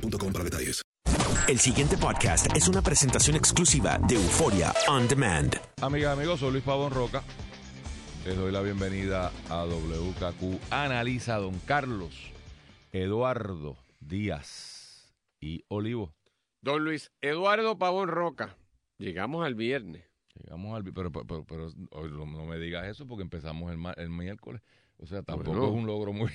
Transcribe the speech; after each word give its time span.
boostmobile.com 0.00 0.32
para 0.32 0.44
detalles. 0.44 0.82
El 1.48 1.58
siguiente 1.58 1.96
podcast 1.96 2.54
es 2.54 2.68
una 2.68 2.82
presentación 2.82 3.36
exclusiva 3.36 3.98
de 4.06 4.16
Euforia 4.16 4.72
On 4.88 5.08
Demand. 5.08 5.56
Amigas, 5.80 6.16
amigos, 6.16 6.40
soy 6.40 6.52
Luis 6.52 6.64
Pavón 6.64 6.92
Roca. 6.92 7.22
Les 8.26 8.36
doy 8.36 8.52
la 8.52 8.60
bienvenida 8.60 9.32
a 9.48 9.64
WKQ 9.64 10.60
Analiza 10.70 11.36
Don 11.38 11.58
Carlos 11.60 12.14
Eduardo 12.92 13.78
Díaz 14.00 15.14
y 15.40 15.64
Olivo. 15.68 16.14
Don 16.60 16.84
Luis 16.84 17.10
Eduardo 17.22 17.78
Pavón 17.78 18.08
Roca. 18.08 18.56
Llegamos 18.98 19.46
al 19.46 19.54
viernes. 19.54 20.04
Llegamos 20.34 20.76
al 20.76 20.84
pero, 20.92 21.10
pero, 21.10 21.44
no, 21.90 22.44
me 22.44 22.58
digas 22.58 22.86
eso 22.86 23.06
porque 23.06 23.22
empezamos 23.22 23.72
el, 23.96 24.10
miércoles. 24.10 24.60
O 24.98 25.06
sea, 25.06 25.22
tampoco 25.22 25.50
Bueno. 25.52 25.66
es 25.68 25.72
un 25.72 25.86
logro 25.86 26.12
muy... 26.12 26.30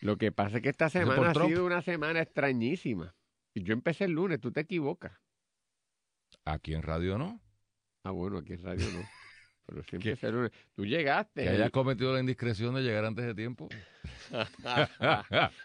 Lo 0.00 0.16
que 0.16 0.32
pasa 0.32 0.56
es 0.58 0.62
que 0.62 0.70
esta 0.70 0.88
semana 0.88 1.30
ha 1.30 1.32
Trump. 1.32 1.48
sido 1.50 1.64
una 1.66 1.82
semana 1.82 2.20
extrañísima. 2.20 3.14
Y 3.54 3.62
yo 3.62 3.72
empecé 3.72 4.04
el 4.04 4.12
lunes, 4.12 4.40
tú 4.40 4.50
te 4.52 4.60
equivocas. 4.60 5.12
Aquí 6.44 6.74
en 6.74 6.82
radio 6.82 7.18
no. 7.18 7.40
Ah, 8.04 8.10
bueno, 8.12 8.38
aquí 8.38 8.54
en 8.54 8.62
radio 8.62 8.86
no. 8.92 9.00
Pero 9.66 9.82
empecé 9.92 10.26
el 10.28 10.34
lunes. 10.34 10.50
Tú 10.74 10.84
llegaste. 10.84 11.42
Que 11.44 11.48
hayas 11.50 11.70
cometido 11.70 12.12
la 12.12 12.20
indiscreción 12.20 12.74
de 12.74 12.82
llegar 12.82 13.04
antes 13.04 13.24
de 13.24 13.34
tiempo. 13.34 13.68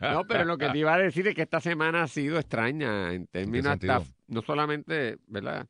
no, 0.02 0.24
pero 0.28 0.46
lo 0.46 0.58
que 0.58 0.70
te 0.70 0.78
iba 0.78 0.94
a 0.94 0.98
decir 1.00 1.28
es 1.28 1.36
que 1.36 1.42
esta 1.44 1.60
semana 1.60 2.04
ha 2.04 2.08
sido 2.08 2.38
extraña 2.38 3.14
en 3.14 3.28
términos 3.28 3.68
hasta, 3.74 4.04
no 4.28 4.42
solamente, 4.42 5.18
¿verdad? 5.28 5.68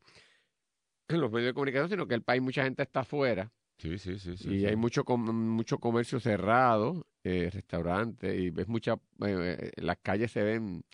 En 1.08 1.20
los 1.20 1.30
medios 1.30 1.48
de 1.50 1.54
comunicación, 1.54 1.88
sino 1.88 2.06
que 2.06 2.14
el 2.14 2.22
país 2.22 2.42
mucha 2.42 2.64
gente 2.64 2.82
está 2.82 3.00
afuera 3.00 3.50
Sí, 3.78 3.96
sí, 3.98 4.18
sí. 4.18 4.36
sí 4.36 4.54
y 4.54 4.60
sí. 4.60 4.66
hay 4.66 4.76
mucho 4.76 5.04
com- 5.04 5.30
mucho 5.50 5.78
comercio 5.78 6.18
cerrado, 6.20 7.06
eh, 7.28 7.50
restaurantes 7.52 8.38
y 8.38 8.50
ves 8.50 8.68
mucha, 8.68 8.92
eh, 9.24 9.56
eh, 9.58 9.70
las 9.82 9.96
calles 10.02 10.30
se 10.30 10.42
ven 10.42 10.84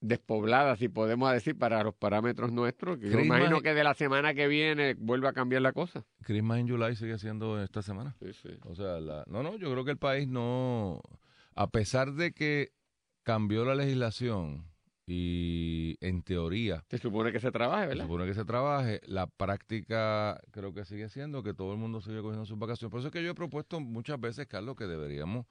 despobladas, 0.00 0.78
si 0.78 0.88
podemos 0.88 1.32
decir, 1.32 1.56
para 1.58 1.82
los 1.82 1.94
parámetros 1.94 2.52
nuestros. 2.52 2.98
que 2.98 3.10
Yo 3.10 3.20
imagino 3.20 3.56
Mag- 3.58 3.62
que 3.62 3.74
de 3.74 3.84
la 3.84 3.94
semana 3.94 4.34
que 4.34 4.48
viene 4.48 4.94
vuelve 4.94 5.28
a 5.28 5.32
cambiar 5.32 5.62
la 5.62 5.72
cosa. 5.72 6.04
Christmas 6.22 6.60
in 6.60 6.68
July 6.68 6.94
sigue 6.96 7.18
siendo 7.18 7.62
esta 7.62 7.80
semana. 7.82 8.14
Sí, 8.20 8.32
sí. 8.34 8.50
O 8.64 8.74
sea, 8.74 9.00
la- 9.00 9.24
no, 9.28 9.42
no, 9.42 9.56
yo 9.56 9.70
creo 9.72 9.84
que 9.84 9.92
el 9.92 9.98
país 9.98 10.28
no, 10.28 11.00
a 11.54 11.70
pesar 11.70 12.12
de 12.12 12.32
que 12.32 12.72
cambió 13.22 13.64
la 13.64 13.74
legislación 13.74 14.66
y 15.06 15.96
en 16.00 16.22
teoría 16.22 16.82
Se 16.88 16.98
supone 16.98 17.30
que 17.30 17.40
se 17.40 17.50
trabaje, 17.50 17.82
se 17.84 17.88
¿verdad? 17.88 18.04
supone 18.04 18.26
que 18.26 18.34
se 18.34 18.44
trabaje, 18.44 19.00
la 19.04 19.26
práctica 19.26 20.40
creo 20.50 20.72
que 20.72 20.84
sigue 20.84 21.08
siendo 21.08 21.42
que 21.42 21.52
todo 21.52 21.72
el 21.72 21.78
mundo 21.78 22.00
sigue 22.00 22.22
cogiendo 22.22 22.46
sus 22.46 22.58
vacaciones. 22.58 22.90
Por 22.90 23.00
eso 23.00 23.08
es 23.08 23.12
que 23.12 23.22
yo 23.22 23.30
he 23.30 23.34
propuesto 23.34 23.80
muchas 23.80 24.18
veces, 24.18 24.46
Carlos, 24.46 24.76
que 24.76 24.86
deberíamos, 24.86 25.46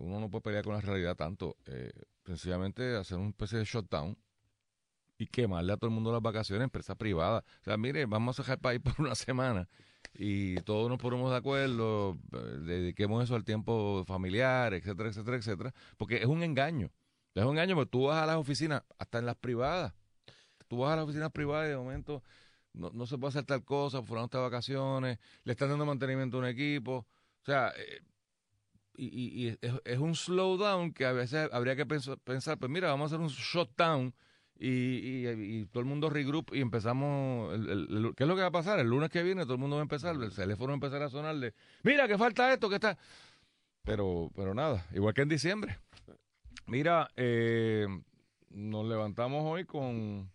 uno 0.00 0.18
no 0.20 0.28
puede 0.28 0.42
pelear 0.42 0.64
con 0.64 0.74
la 0.74 0.80
realidad 0.80 1.14
tanto, 1.14 1.56
eh, 1.66 1.92
sencillamente 2.24 2.96
hacer 2.96 3.18
una 3.18 3.28
especie 3.28 3.58
de 3.58 3.64
shutdown 3.64 4.16
y 5.18 5.26
quemarle 5.26 5.72
a 5.72 5.76
todo 5.76 5.88
el 5.88 5.94
mundo 5.94 6.12
las 6.12 6.20
vacaciones, 6.22 6.64
empresa 6.64 6.94
privada. 6.96 7.44
O 7.60 7.64
sea, 7.64 7.76
mire, 7.76 8.06
vamos 8.06 8.38
a 8.38 8.42
dejar 8.42 8.56
el 8.56 8.60
país 8.60 8.80
por 8.84 8.94
una 8.98 9.14
semana 9.14 9.68
y 10.14 10.56
todos 10.62 10.88
nos 10.88 10.98
ponemos 10.98 11.30
de 11.30 11.36
acuerdo, 11.36 12.18
eh, 12.32 12.36
dediquemos 12.64 13.22
eso 13.22 13.36
al 13.36 13.44
tiempo 13.44 14.04
familiar, 14.06 14.74
etcétera, 14.74 15.10
etcétera, 15.10 15.36
etcétera, 15.36 15.74
porque 15.96 16.16
es 16.16 16.26
un 16.26 16.42
engaño. 16.42 16.90
Es 17.36 17.44
un 17.44 17.50
engaño, 17.50 17.74
porque 17.74 17.90
tú 17.90 18.04
vas 18.04 18.22
a 18.22 18.26
las 18.26 18.36
oficinas, 18.36 18.82
hasta 18.98 19.18
en 19.18 19.26
las 19.26 19.36
privadas, 19.36 19.92
tú 20.68 20.78
vas 20.78 20.94
a 20.94 20.96
las 20.96 21.04
oficinas 21.04 21.30
privadas 21.32 21.66
y 21.66 21.70
de 21.70 21.76
momento 21.76 22.22
no, 22.72 22.90
no 22.90 23.06
se 23.06 23.18
puede 23.18 23.28
hacer 23.28 23.44
tal 23.44 23.62
cosa, 23.62 23.98
está 23.98 24.38
de 24.38 24.44
vacaciones, 24.44 25.18
le 25.44 25.52
están 25.52 25.68
dando 25.68 25.84
mantenimiento 25.84 26.38
a 26.38 26.40
un 26.40 26.46
equipo. 26.46 27.06
O 27.42 27.44
sea, 27.44 27.72
eh, 27.76 28.00
y, 28.96 29.48
y- 29.48 29.58
es, 29.60 29.74
es 29.84 29.98
un 29.98 30.14
slowdown 30.14 30.94
que 30.94 31.04
a 31.04 31.12
veces 31.12 31.50
habría 31.52 31.76
que 31.76 31.84
pensar, 31.84 32.18
pensar, 32.20 32.58
pues 32.58 32.70
mira, 32.70 32.88
vamos 32.88 33.12
a 33.12 33.16
hacer 33.16 33.20
un 33.22 33.28
shutdown 33.28 34.14
y, 34.58 35.28
y, 35.28 35.66
todo 35.66 35.80
el 35.80 35.86
mundo 35.86 36.08
regroup 36.08 36.54
y 36.54 36.62
empezamos, 36.62 37.52
¿qué 38.16 38.24
es 38.24 38.28
lo 38.28 38.34
que 38.34 38.40
va 38.40 38.46
a 38.46 38.50
pasar? 38.52 38.78
El 38.78 38.86
lunes 38.88 39.10
que 39.10 39.22
viene 39.22 39.42
todo 39.42 39.54
el 39.54 39.60
mundo 39.60 39.76
va 39.76 39.82
a 39.82 39.84
empezar, 39.84 40.16
el 40.16 40.34
teléfono 40.34 40.68
va 40.68 40.72
a 40.72 40.74
empezar 40.76 41.02
a 41.02 41.10
sonar 41.10 41.36
de, 41.36 41.52
mira, 41.82 42.08
que 42.08 42.16
falta 42.16 42.50
esto, 42.50 42.70
que 42.70 42.76
está... 42.76 42.96
Pero, 43.84 44.30
pero 44.34 44.54
nada, 44.54 44.86
igual 44.94 45.12
que 45.12 45.22
en 45.22 45.28
diciembre. 45.28 45.78
Mira, 46.66 47.08
eh, 47.16 47.86
nos 48.50 48.86
levantamos 48.86 49.44
hoy 49.44 49.64
con... 49.64 50.30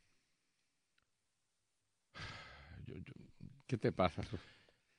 Yo- 2.85 2.95
yo- 2.95 3.13
¿Qué 3.67 3.77
te 3.77 3.91
pasa? 3.91 4.21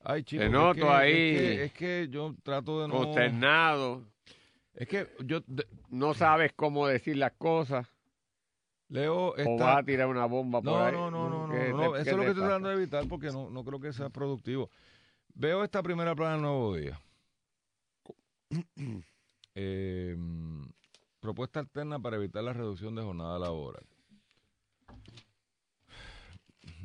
Ay, 0.03 0.23
chico, 0.23 0.41
Te 0.41 0.45
es 0.47 0.51
noto 0.51 0.73
que- 0.81 0.83
ahí. 0.91 1.11
Es 1.13 1.17
que, 1.17 1.63
es 1.65 1.73
que 1.73 2.07
yo 2.09 2.35
trato 2.43 2.81
de 2.81 2.87
no... 2.87 2.93
Consternado, 2.95 4.03
Es 4.75 4.87
que 4.87 5.07
yo 5.25 5.41
no 5.89 6.13
sabes 6.13 6.53
cómo 6.55 6.87
decir 6.87 7.17
las 7.17 7.31
cosas, 7.33 7.87
leo 8.89 9.29
o 9.29 9.35
esta... 9.35 9.63
vas 9.65 9.77
a 9.79 9.83
tirar 9.83 10.07
una 10.07 10.25
bomba 10.25 10.61
por 10.61 10.71
No, 10.71 10.83
ahí. 10.85 10.93
no, 10.93 11.09
no, 11.11 11.29
no, 11.29 11.47
no, 11.47 11.53
¿Qué 11.53 11.69
no, 11.71 11.95
eso 11.95 12.09
es 12.11 12.15
lo 12.15 12.23
que 12.23 12.27
estoy 12.29 12.43
tratando 12.43 12.69
de 12.69 12.75
evitar 12.75 13.07
porque 13.07 13.27
no, 13.31 13.49
no 13.49 13.63
creo 13.63 13.79
que 13.79 13.93
sea 13.93 14.09
productivo. 14.09 14.69
Veo 15.35 15.63
esta 15.63 15.81
primera 15.81 16.13
plana 16.15 16.33
del 16.33 16.41
Nuevo 16.43 16.75
Día. 16.75 16.99
Eh, 19.55 20.15
propuesta 21.23 21.61
alterna 21.61 21.97
para 21.99 22.17
evitar 22.17 22.43
la 22.43 22.51
reducción 22.51 22.93
de 22.95 23.01
jornada 23.01 23.39
laboral. 23.39 23.85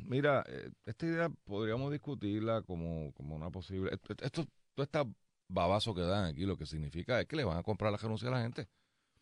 Mira, 0.05 0.43
eh, 0.47 0.71
esta 0.85 1.05
idea 1.05 1.29
podríamos 1.45 1.91
discutirla 1.91 2.61
como, 2.63 3.11
como 3.13 3.35
una 3.35 3.49
posible... 3.51 3.91
Esto, 4.21 4.45
todo 4.73 4.83
este 4.83 4.99
babazo 5.49 5.93
que 5.93 6.01
dan 6.01 6.25
aquí 6.25 6.45
lo 6.45 6.57
que 6.57 6.65
significa 6.65 7.19
es 7.19 7.27
que 7.27 7.35
le 7.35 7.43
van 7.43 7.57
a 7.57 7.63
comprar 7.63 7.91
la 7.91 7.97
renuncia 7.97 8.29
a 8.29 8.31
la 8.31 8.41
gente. 8.41 8.67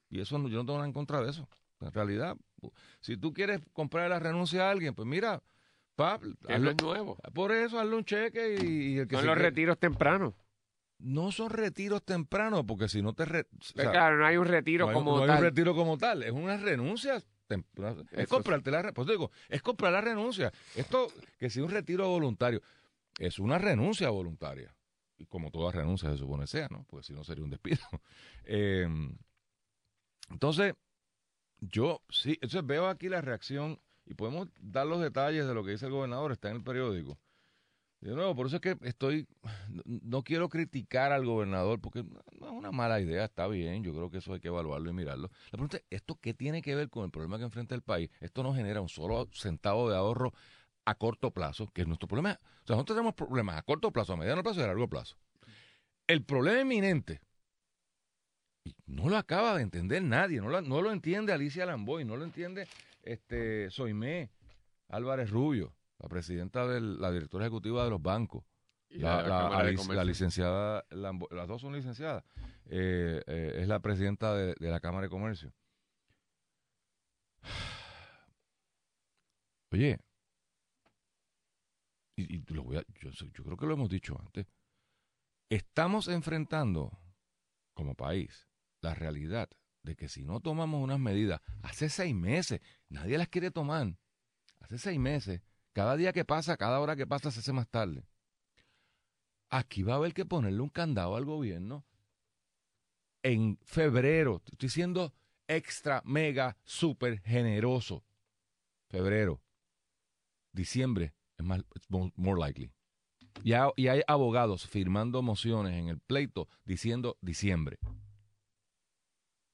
Y 0.10 0.22
eso 0.22 0.38
yo 0.48 0.60
no 0.60 0.66
tengo 0.66 0.76
nada 0.76 0.86
en 0.86 0.94
contra 0.94 1.20
de 1.22 1.32
eso. 1.32 1.50
En 1.82 1.92
realidad, 1.92 2.38
si 3.02 3.18
tú 3.18 3.34
quieres 3.34 3.60
comprar 3.74 4.10
la 4.10 4.20
renuncia 4.20 4.68
a 4.68 4.72
alguien, 4.72 4.94
pues 4.94 5.08
mira, 5.08 5.42
pa, 5.96 6.20
Que 6.20 6.54
hazlo- 6.54 6.70
es 6.72 6.82
nuevo. 6.84 7.18
por 7.34 7.52
eso 7.52 7.80
hazle 7.80 7.96
un 7.96 8.06
cheque 8.06 8.58
y, 8.62 8.94
y 8.94 8.98
el 9.00 9.08
que 9.08 9.16
Son 9.16 9.22
se 9.24 9.28
los 9.28 9.36
quede- 9.36 9.44
retiros 9.44 9.78
tempranos. 9.80 10.34
No 11.00 11.32
son 11.32 11.50
retiros 11.52 12.04
tempranos, 12.04 12.64
porque 12.68 12.88
si 12.90 13.02
no 13.02 13.14
te... 13.14 13.26
re- 13.26 13.42
o 13.42 13.58
Pues 13.58 13.68
sea, 13.76 13.92
claro, 13.92 14.18
no 14.18 14.26
hay 14.26 14.38
un 14.38 14.46
retiro 14.46 14.86
no 14.86 14.90
hay, 14.90 14.96
como 14.96 15.18
no 15.18 15.22
hay 15.24 15.28
tal. 15.30 15.38
un 15.38 15.44
retiro 15.44 15.76
como 15.76 15.98
tal, 15.98 16.24
es 16.24 16.32
una 16.32 16.58
renuncia 16.58 17.22
temprana. 17.48 18.02
Es 18.12 18.20
Eso 18.26 18.36
comprarte 18.36 18.72
la... 18.72 18.82
re- 18.82 18.94
Pues 18.94 19.06
te 19.06 19.14
digo, 19.14 19.30
es 19.48 19.62
comprar 19.62 19.92
la 19.94 20.02
renuncia. 20.02 20.52
Esto, 20.76 21.08
que 21.38 21.50
si 21.50 21.62
un 21.62 21.70
retiro 21.70 22.08
voluntario, 22.10 22.62
es 23.20 23.38
una 23.40 23.58
renuncia 23.60 24.10
voluntaria. 24.10 24.74
Y 25.20 25.26
como 25.26 25.50
toda 25.52 25.72
renuncia 25.72 26.12
se 26.12 26.18
supone 26.18 26.46
sea, 26.48 26.68
¿no? 26.70 26.84
Porque 26.88 27.06
si 27.06 27.14
no 27.14 27.24
sería 27.24 27.44
un 27.44 27.50
despido. 27.52 27.80
Eh, 28.50 28.88
entonces, 30.30 30.74
yo 31.60 32.02
sí, 32.10 32.32
entonces 32.42 32.66
veo 32.66 32.88
aquí 32.88 33.10
la 33.10 33.22
reacción 33.22 33.80
y 34.06 34.14
podemos 34.14 34.48
dar 34.60 34.88
los 34.88 35.02
detalles 35.02 35.46
de 35.48 35.54
lo 35.54 35.64
que 35.64 35.72
dice 35.72 35.86
el 35.86 35.92
gobernador, 35.92 36.32
está 36.32 36.50
en 36.50 36.58
el 36.58 36.64
periódico. 36.64 37.18
De 38.02 38.14
nuevo, 38.14 38.36
por 38.36 38.46
eso 38.46 38.58
es 38.58 38.62
que 38.62 38.78
estoy, 38.84 39.28
no, 39.86 40.24
quiero 40.24 40.50
criticar 40.50 41.12
al 41.12 41.26
gobernador, 41.26 41.82
porque 41.82 42.04
no, 42.04 42.48
es 42.48 42.52
una 42.52 42.72
mala 42.72 43.02
idea, 43.02 43.26
está 43.26 43.48
bien, 43.48 43.84
yo 43.84 43.92
creo 43.94 44.12
que 44.12 44.20
eso 44.20 44.34
hay 44.34 44.40
que 44.40 44.50
evaluarlo 44.50 44.90
y 44.90 44.94
mirarlo. 44.94 45.32
La 45.46 45.52
pregunta 45.52 45.78
es, 45.78 45.84
¿esto 45.90 46.16
qué 46.22 46.36
tiene 46.36 46.62
que 46.62 46.76
ver 46.76 46.90
con 46.90 47.06
el 47.06 47.12
problema 47.12 47.40
que 47.40 47.46
enfrenta 47.46 47.74
el 47.74 47.82
país? 47.82 48.12
Esto 48.20 48.44
no 48.44 48.54
genera 48.54 48.82
un 48.82 48.90
solo 48.90 49.28
centavo 49.34 49.90
de 49.90 49.98
ahorro 49.98 50.32
a 50.86 50.96
corto 50.96 51.32
plazo, 51.32 51.68
que 51.74 51.82
es 51.82 51.88
nuestro 51.88 52.08
problema. 52.08 52.40
O 52.64 52.68
sea, 52.68 52.76
nosotros 52.76 52.98
tenemos 52.98 53.16
problemas 53.16 53.58
a 53.58 53.64
corto 53.64 53.92
plazo, 53.92 54.14
a 54.14 54.18
mediano 54.18 54.44
plazo 54.44 54.60
y 54.60 54.64
a 54.64 54.68
largo 54.68 54.88
plazo. 54.88 55.18
El 56.06 56.24
problema 56.24 56.62
inminente, 56.62 57.22
Y 58.64 58.76
no 58.86 59.10
lo 59.10 59.18
acaba 59.18 59.56
de 59.56 59.64
entender 59.64 60.04
nadie, 60.04 60.40
no 60.40 60.50
lo, 60.50 60.62
no 60.62 60.82
lo 60.82 60.92
entiende 60.92 61.34
Alicia 61.34 61.66
Lamboy, 61.66 62.06
no 62.06 62.16
lo 62.16 62.24
entiende 62.26 62.68
este 63.02 63.72
Soimé 63.72 64.30
Álvarez 64.88 65.30
Rubio, 65.30 65.74
la 66.00 66.08
presidenta 66.10 66.68
de 66.68 66.82
la 66.82 67.12
directora 67.12 67.46
ejecutiva 67.46 67.84
de 67.84 67.90
los 67.90 68.02
bancos. 68.02 68.44
Y 68.90 69.00
La, 69.00 69.22
la 69.96 70.04
licenciada, 70.06 70.86
las 70.92 71.48
dos 71.48 71.62
son 71.62 71.74
licenciadas, 71.74 72.24
eh, 72.66 73.22
eh, 73.28 73.54
es 73.58 73.68
la 73.68 73.80
presidenta 73.82 74.34
de, 74.36 74.56
de 74.58 74.70
la 74.70 74.80
Cámara 74.80 75.04
de 75.04 75.10
Comercio. 75.10 75.54
Oye, 79.72 80.00
y, 82.16 82.38
y 82.38 82.44
lo 82.54 82.64
voy 82.64 82.78
a- 82.78 82.86
yo, 83.02 83.10
yo 83.12 83.44
creo 83.44 83.58
que 83.58 83.66
lo 83.66 83.74
hemos 83.74 83.90
dicho 83.90 84.18
antes, 84.20 84.48
estamos 85.50 86.08
enfrentando 86.08 86.98
como 87.74 87.96
país 87.96 88.48
la 88.82 88.96
realidad 88.96 89.50
de 89.84 89.96
que 89.96 90.08
si 90.10 90.24
no 90.24 90.40
tomamos 90.40 90.82
unas 90.82 91.00
medidas, 91.00 91.42
hace 91.62 91.90
seis 91.90 92.16
meses, 92.16 92.62
nadie 92.90 93.18
las 93.18 93.28
quiere 93.30 93.52
tomar, 93.52 93.98
hace 94.62 94.78
seis 94.78 95.00
meses, 95.00 95.42
cada 95.78 95.96
día 95.96 96.12
que 96.12 96.26
pasa, 96.26 96.58
cada 96.58 96.80
hora 96.80 96.96
que 96.96 97.06
pasa 97.06 97.30
se 97.30 97.40
hace 97.40 97.54
más 97.54 97.70
tarde. 97.70 98.04
Aquí 99.52 99.84
va 99.84 99.94
a 99.94 99.98
haber 99.98 100.16
que 100.16 100.26
ponerle 100.26 100.60
un 100.62 100.70
candado 100.70 101.16
al 101.16 101.24
gobierno 101.24 101.86
en 103.22 103.60
febrero. 103.62 104.42
Estoy 104.52 104.70
siendo 104.70 105.14
extra, 105.48 106.02
mega, 106.04 106.58
súper 106.64 107.22
generoso. 107.22 108.04
Febrero. 108.90 109.40
Diciembre 110.52 111.14
es 111.38 111.46
más, 111.46 111.62
more 111.90 112.42
likely. 112.42 112.72
Y 113.44 113.54
hay 113.54 114.02
abogados 114.08 114.66
firmando 114.66 115.22
mociones 115.22 115.74
en 115.74 115.90
el 115.90 116.00
pleito 116.00 116.48
diciendo 116.66 117.20
diciembre. 117.22 117.78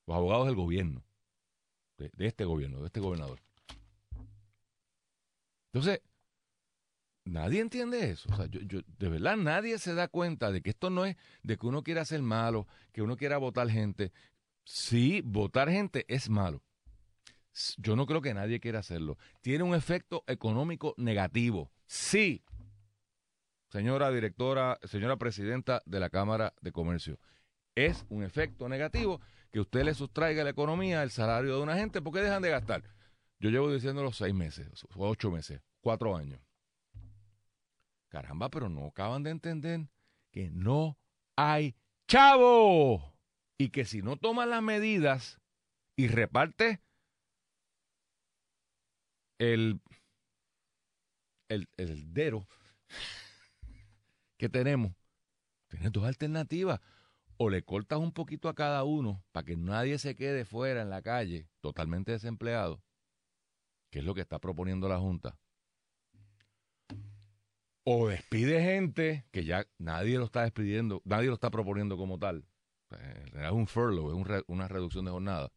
Los 0.08 0.16
abogados 0.16 0.46
del 0.46 0.56
gobierno. 0.56 1.04
De, 1.98 2.10
de 2.16 2.28
este 2.28 2.46
gobierno, 2.46 2.80
de 2.80 2.86
este 2.86 3.02
gobernador. 3.02 3.42
Entonces, 5.74 6.00
nadie 7.26 7.62
entiende 7.62 8.10
eso. 8.10 8.30
O 8.32 8.36
sea, 8.36 8.46
yo, 8.48 8.60
yo- 8.62 8.82
de 8.98 9.10
verdad 9.10 9.38
nadie 9.38 9.78
se 9.80 9.94
da 9.94 10.08
cuenta 10.08 10.52
de 10.52 10.62
que 10.62 10.72
esto 10.72 10.90
no 10.90 11.06
es 11.06 11.16
de 11.44 11.58
que 11.58 11.66
uno 11.68 11.84
quiera 11.84 12.06
ser 12.06 12.22
malo, 12.22 12.68
que 12.92 13.02
uno 13.02 13.18
quiera 13.18 13.38
votar 13.38 13.70
gente. 13.70 14.12
Sí, 14.66 15.22
votar 15.26 15.70
gente 15.70 16.06
es 16.08 16.30
malo. 16.30 16.62
Yo 17.78 17.96
no 17.96 18.06
creo 18.06 18.22
que 18.22 18.34
nadie 18.34 18.60
quiera 18.60 18.80
hacerlo. 18.80 19.18
Tiene 19.42 19.64
un 19.64 19.76
efecto 19.76 20.24
económico 20.28 20.96
negativo. 20.98 21.72
Sí. 21.86 22.44
Señora 23.70 24.12
directora, 24.12 24.80
señora 24.84 25.18
presidenta 25.18 25.82
de 25.86 26.00
la 26.00 26.10
Cámara 26.10 26.54
de 26.62 26.72
Comercio, 26.72 27.20
es 27.76 28.06
un 28.10 28.24
efecto 28.24 28.70
negativo 28.70 29.20
que 29.52 29.60
usted 29.60 29.84
le 29.84 29.94
sustraiga 29.96 30.42
a 30.42 30.44
la 30.44 30.52
economía 30.52 31.02
el 31.04 31.10
salario 31.10 31.56
de 31.58 31.64
una 31.64 31.76
gente 31.76 32.02
porque 32.02 32.22
dejan 32.22 32.42
de 32.44 32.50
gastar. 32.52 32.84
Yo 33.40 33.50
llevo 33.50 33.72
diciéndolo 33.74 34.12
seis 34.14 34.34
meses, 34.34 34.68
ocho 34.96 35.32
meses, 35.32 35.62
cuatro 35.82 36.16
años. 36.16 36.40
Caramba, 38.14 38.48
pero 38.50 38.70
no 38.70 38.86
acaban 38.86 39.24
de 39.24 39.32
entender 39.32 39.90
que 40.30 40.52
no 40.52 41.00
hay 41.36 41.76
chavo. 42.08 43.18
Y 43.58 43.70
que 43.70 43.86
si 43.86 44.04
no 44.04 44.18
toman 44.18 44.52
las 44.52 44.62
medidas 44.62 45.42
y 45.96 46.08
reparte 46.10 46.80
el, 49.40 49.82
el, 51.50 51.68
el 51.78 52.14
dero 52.14 52.46
que 54.38 54.48
tenemos, 54.48 54.94
tienes 55.68 55.92
dos 55.92 56.04
alternativas. 56.04 56.82
O 57.38 57.50
le 57.50 57.64
cortas 57.64 57.98
un 57.98 58.12
poquito 58.12 58.48
a 58.48 58.54
cada 58.54 58.84
uno 58.84 59.24
para 59.32 59.46
que 59.46 59.58
nadie 59.58 59.98
se 59.98 60.16
quede 60.16 60.46
fuera 60.46 60.84
en 60.84 60.92
la 60.92 61.02
calle, 61.02 61.50
totalmente 61.62 62.12
desempleado, 62.12 62.84
que 63.90 64.00
es 64.00 64.06
lo 64.06 64.14
que 64.14 64.22
está 64.22 64.38
proponiendo 64.38 64.88
la 64.88 65.00
Junta. 65.00 65.40
O 67.84 68.08
despide 68.08 68.62
gente 68.64 69.26
que 69.32 69.44
ya 69.44 69.66
nadie 69.78 70.18
lo 70.18 70.26
está 70.26 70.44
despidiendo, 70.44 71.02
nadie 71.06 71.28
lo 71.28 71.34
está 71.34 71.52
proponiendo 71.52 71.98
como 71.98 72.18
tal. 72.18 72.46
Eh, 72.92 73.26
Es 73.46 73.52
un 73.52 73.68
furlough, 73.68 74.12
es 74.32 74.44
una 74.48 74.68
reducción 74.68 75.06
de 75.06 75.12
jornada. 75.12 75.52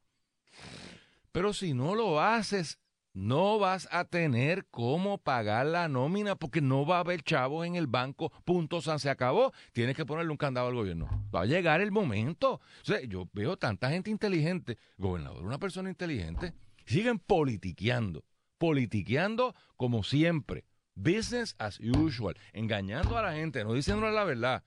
Pero 1.33 1.53
si 1.53 1.75
no 1.75 1.95
lo 1.95 2.21
haces, 2.21 2.79
no 3.13 3.59
vas 3.59 3.89
a 3.93 4.05
tener 4.05 4.67
cómo 4.71 5.19
pagar 5.19 5.67
la 5.67 5.89
nómina 5.89 6.37
porque 6.37 6.61
no 6.61 6.85
va 6.85 6.97
a 6.97 7.01
haber 7.01 7.23
chavos 7.23 7.67
en 7.67 7.77
el 7.77 7.87
banco. 7.87 8.31
Punto, 8.45 8.83
San 8.83 8.99
se 8.99 9.09
acabó. 9.09 9.53
Tienes 9.73 9.97
que 9.97 10.05
ponerle 10.05 10.31
un 10.31 10.37
candado 10.37 10.69
al 10.69 10.75
gobierno. 10.75 11.09
Va 11.35 11.43
a 11.43 11.47
llegar 11.47 11.81
el 11.81 11.93
momento. 11.93 12.61
Yo 13.09 13.29
veo 13.33 13.57
tanta 13.57 13.89
gente 13.91 14.11
inteligente, 14.11 14.77
gobernador, 14.99 15.45
una 15.45 15.59
persona 15.59 15.89
inteligente, 15.89 16.53
siguen 16.85 17.19
politiqueando, 17.19 18.25
politiqueando 18.59 19.55
como 19.77 20.03
siempre. 20.03 20.65
Business 20.97 21.55
as 21.59 21.79
usual, 21.79 22.35
engañando 22.53 23.17
a 23.17 23.23
la 23.23 23.33
gente, 23.35 23.63
no 23.63 23.75
diciéndole 23.75 24.13
la 24.13 24.25
verdad. 24.25 24.65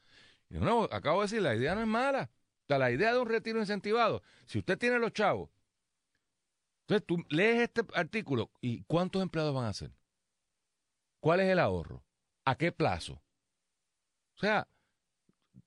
Y 0.50 0.58
acabo 0.92 1.22
de 1.22 1.26
decir, 1.26 1.42
la 1.42 1.56
idea 1.56 1.76
no 1.76 1.81
es 1.81 1.88
mala. 1.88 2.30
La 2.68 2.92
idea 2.92 3.12
de 3.12 3.20
un 3.20 3.28
retiro 3.28 3.60
incentivado, 3.60 4.22
si 4.46 4.60
usted 4.60 4.78
tiene 4.78 5.00
los 5.00 5.12
chavos, 5.12 5.50
entonces 6.81 7.06
tú 7.06 7.26
lees 7.30 7.62
este 7.62 7.81
artículo 7.96 8.52
y 8.62 8.84
¿cuántos 8.84 9.24
empleados 9.24 9.56
van 9.56 9.66
a 9.66 9.70
hacer? 9.70 9.92
¿Cuál 11.20 11.40
es 11.40 11.50
el 11.50 11.60
ahorro? 11.60 12.04
¿A 12.46 12.56
qué 12.56 12.72
plazo? 12.72 13.22
O 14.36 14.40
sea, 14.40 14.68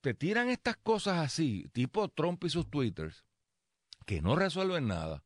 te 0.00 0.14
tiran 0.14 0.48
estas 0.48 0.76
cosas 0.76 1.18
así, 1.18 1.68
tipo 1.72 2.08
Trump 2.08 2.42
y 2.44 2.50
sus 2.50 2.70
twitters, 2.70 3.24
que 4.06 4.22
no 4.22 4.36
resuelven 4.36 4.86
nada. 4.86 5.24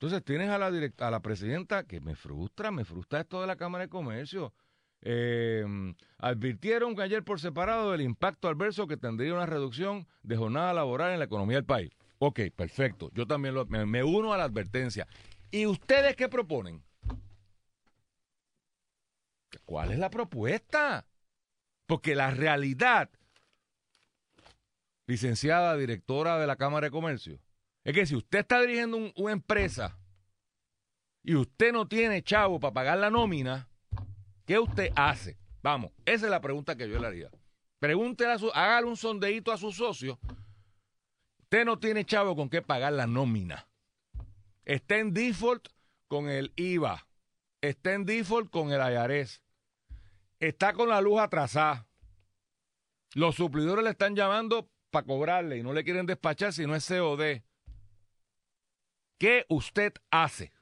Entonces 0.00 0.24
tienes 0.24 0.48
a 0.48 0.58
la, 0.58 0.70
direct- 0.70 1.02
a 1.02 1.10
la 1.10 1.20
presidenta 1.20 1.82
que 1.82 2.00
me 2.00 2.14
frustra, 2.14 2.70
me 2.70 2.84
frustra 2.84 3.20
esto 3.20 3.40
de 3.40 3.48
la 3.48 3.56
Cámara 3.56 3.82
de 3.84 3.90
Comercio. 3.90 4.54
Eh, 5.00 5.64
advirtieron 6.18 6.94
que 6.94 7.02
ayer 7.02 7.24
por 7.24 7.40
separado 7.40 7.90
del 7.90 8.02
impacto 8.02 8.46
adverso 8.48 8.86
que 8.86 8.96
tendría 8.96 9.34
una 9.34 9.46
reducción 9.46 10.06
de 10.22 10.36
jornada 10.36 10.72
laboral 10.72 11.12
en 11.12 11.18
la 11.18 11.24
economía 11.24 11.56
del 11.56 11.64
país. 11.64 11.90
Ok, 12.20 12.40
perfecto. 12.54 13.10
Yo 13.12 13.26
también 13.26 13.54
lo- 13.54 13.66
me 13.66 14.04
uno 14.04 14.32
a 14.32 14.38
la 14.38 14.44
advertencia. 14.44 15.08
¿Y 15.50 15.66
ustedes 15.66 16.14
qué 16.14 16.28
proponen? 16.28 16.82
¿Cuál 19.64 19.90
es 19.92 19.98
la 19.98 20.10
propuesta? 20.10 21.06
Porque 21.86 22.14
la 22.14 22.30
realidad, 22.30 23.10
licenciada 25.06 25.76
directora 25.76 26.38
de 26.38 26.46
la 26.46 26.54
Cámara 26.56 26.86
de 26.86 26.90
Comercio, 26.92 27.40
es 27.88 27.94
que 27.94 28.04
si 28.06 28.14
usted 28.16 28.40
está 28.40 28.60
dirigiendo 28.60 28.98
un- 28.98 29.12
una 29.16 29.32
empresa 29.32 29.98
y 31.22 31.34
usted 31.34 31.72
no 31.72 31.88
tiene 31.88 32.22
chavo 32.22 32.60
para 32.60 32.74
pagar 32.74 32.98
la 32.98 33.08
nómina, 33.08 33.66
¿qué 34.44 34.58
usted 34.58 34.92
hace? 34.94 35.38
Vamos, 35.62 35.92
esa 36.04 36.26
es 36.26 36.30
la 36.30 36.40
pregunta 36.42 36.76
que 36.76 36.88
yo 36.88 36.98
le 36.98 37.06
haría. 37.06 37.30
Pregúntele 37.78 38.32
a 38.32 38.38
su, 38.38 38.50
hágale 38.52 38.86
un 38.86 38.96
sondeíto 38.96 39.52
a 39.52 39.56
sus 39.56 39.76
socios. 39.76 40.18
Usted 41.40 41.64
no 41.64 41.78
tiene 41.78 42.04
chavo 42.04 42.36
con 42.36 42.50
qué 42.50 42.60
pagar 42.60 42.92
la 42.92 43.06
nómina. 43.06 43.66
Está 44.66 44.98
en 44.98 45.14
default 45.14 45.68
con 46.08 46.28
el 46.28 46.52
IVA. 46.56 47.06
Está 47.62 47.94
en 47.94 48.04
default 48.04 48.50
con 48.50 48.70
el 48.70 48.80
IRS. 48.80 49.40
Está 50.40 50.74
con 50.74 50.90
la 50.90 51.00
luz 51.00 51.20
atrasada. 51.20 51.86
Los 53.14 53.36
suplidores 53.36 53.82
le 53.82 53.90
están 53.92 54.14
llamando 54.14 54.70
para 54.90 55.06
cobrarle 55.06 55.56
y 55.56 55.62
no 55.62 55.72
le 55.72 55.84
quieren 55.84 56.04
despachar 56.04 56.52
si 56.52 56.66
no 56.66 56.74
es 56.74 56.86
COD. 56.86 57.42
¿Qué 59.18 59.44
usted 59.48 59.92
hace? 60.10 60.52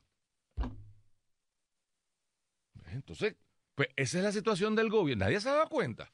Entonces, 2.86 3.36
pues 3.74 3.88
esa 3.96 4.18
es 4.18 4.24
la 4.24 4.32
situación 4.32 4.74
del 4.74 4.88
gobierno. 4.88 5.26
Nadie 5.26 5.40
se 5.40 5.50
ha 5.50 5.52
dado 5.52 5.68
cuenta. 5.68 6.10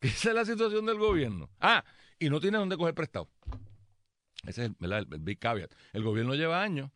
Esa 0.00 0.30
es 0.30 0.34
la 0.34 0.44
situación 0.44 0.86
del 0.86 0.98
gobierno. 0.98 1.50
Ah, 1.60 1.84
y 2.18 2.30
no 2.30 2.40
tiene 2.40 2.58
dónde 2.58 2.76
coger 2.76 2.94
prestado. 2.94 3.28
Ese 4.46 4.64
es 4.64 4.70
el 4.80 5.06
big 5.20 5.38
caveat. 5.38 5.72
El 5.92 6.02
gobierno 6.02 6.34
lleva 6.34 6.62
años 6.62 6.90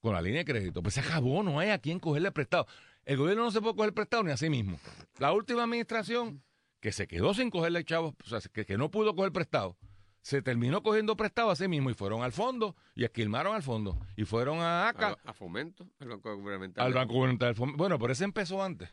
con 0.00 0.14
la 0.14 0.22
línea 0.22 0.40
de 0.40 0.44
crédito. 0.44 0.82
Pues 0.82 0.94
se 0.94 1.00
acabó, 1.00 1.42
no 1.42 1.58
hay 1.58 1.70
a 1.70 1.78
quién 1.78 1.98
cogerle 1.98 2.32
prestado. 2.32 2.66
El 3.04 3.16
gobierno 3.16 3.44
no 3.44 3.50
se 3.50 3.60
puede 3.60 3.76
coger 3.76 3.94
prestado 3.94 4.22
ni 4.22 4.30
a 4.30 4.36
sí 4.36 4.50
mismo. 4.50 4.78
La 5.18 5.32
última 5.32 5.64
administración 5.64 6.42
que 6.80 6.92
se 6.92 7.06
quedó 7.06 7.32
sin 7.32 7.50
cogerle 7.50 7.84
chavos, 7.84 8.14
o 8.24 8.28
sea, 8.28 8.40
que, 8.52 8.66
que 8.66 8.76
no 8.76 8.90
pudo 8.90 9.14
coger 9.14 9.32
prestado, 9.32 9.76
se 10.24 10.40
terminó 10.40 10.82
cogiendo 10.82 11.18
prestado 11.18 11.50
a 11.50 11.56
sí 11.56 11.68
mismo 11.68 11.90
y 11.90 11.94
fueron 11.94 12.22
al 12.22 12.32
fondo 12.32 12.74
y 12.94 13.04
esquilmaron 13.04 13.54
al 13.54 13.62
fondo 13.62 13.98
y 14.16 14.24
fueron 14.24 14.60
a 14.60 14.88
ACA, 14.88 15.18
A, 15.22 15.30
a 15.30 15.32
fomento, 15.34 15.86
al 16.00 16.08
Banco 16.08 16.34
Gubernamental. 16.34 16.86
al 16.86 16.94
Banco 16.94 17.12
Gubernamental 17.12 17.48
del 17.50 17.56
Fondo. 17.56 17.76
Bueno, 17.76 17.98
pero 17.98 18.14
ese 18.14 18.24
empezó 18.24 18.62
antes. 18.62 18.88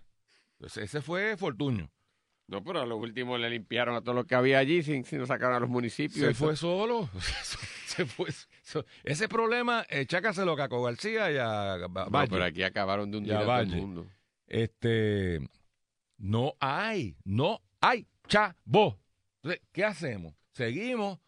Ese, 0.60 0.84
ese 0.84 1.02
fue 1.02 1.38
Fortuño. 1.38 1.90
No, 2.48 2.62
pero 2.66 2.82
a 2.82 2.86
lo 2.86 2.98
último 2.98 3.38
le 3.38 3.50
limpiaron 3.50 3.96
a 3.96 4.02
todo 4.02 4.14
lo 4.14 4.26
que 4.26 4.36
había 4.36 4.60
allí 4.60 4.84
sin, 4.84 5.06
sin 5.06 5.26
sacar 5.26 5.54
a 5.54 5.60
los 5.62 5.70
municipios. 5.70 6.28
Se 6.28 6.34
fue 6.34 6.58
solo. 6.58 7.10
se 7.86 8.06
fue. 8.06 8.28
so- 8.62 8.84
ese 9.06 9.30
problema, 9.30 9.86
eh, 9.90 10.06
chácaselo 10.06 10.52
a 10.52 10.58
Caco 10.58 10.84
García 10.84 11.32
y 11.32 11.38
a 11.38 11.78
No, 11.88 12.10
Valle. 12.10 12.30
pero 12.30 12.44
aquí 12.44 12.62
acabaron 12.64 13.10
de 13.10 13.18
hundir 13.20 13.32
Ya 13.32 13.40
a 13.40 13.44
todo 13.46 13.60
el 13.62 13.68
mundo. 13.68 14.06
Este, 14.48 15.40
no 16.18 16.56
hay, 16.60 17.16
no 17.24 17.62
hay 17.80 18.06
chavo. 18.28 19.00
Entonces, 19.42 19.62
¿qué 19.72 19.86
hacemos? 19.86 20.34
Seguimos 20.54 21.20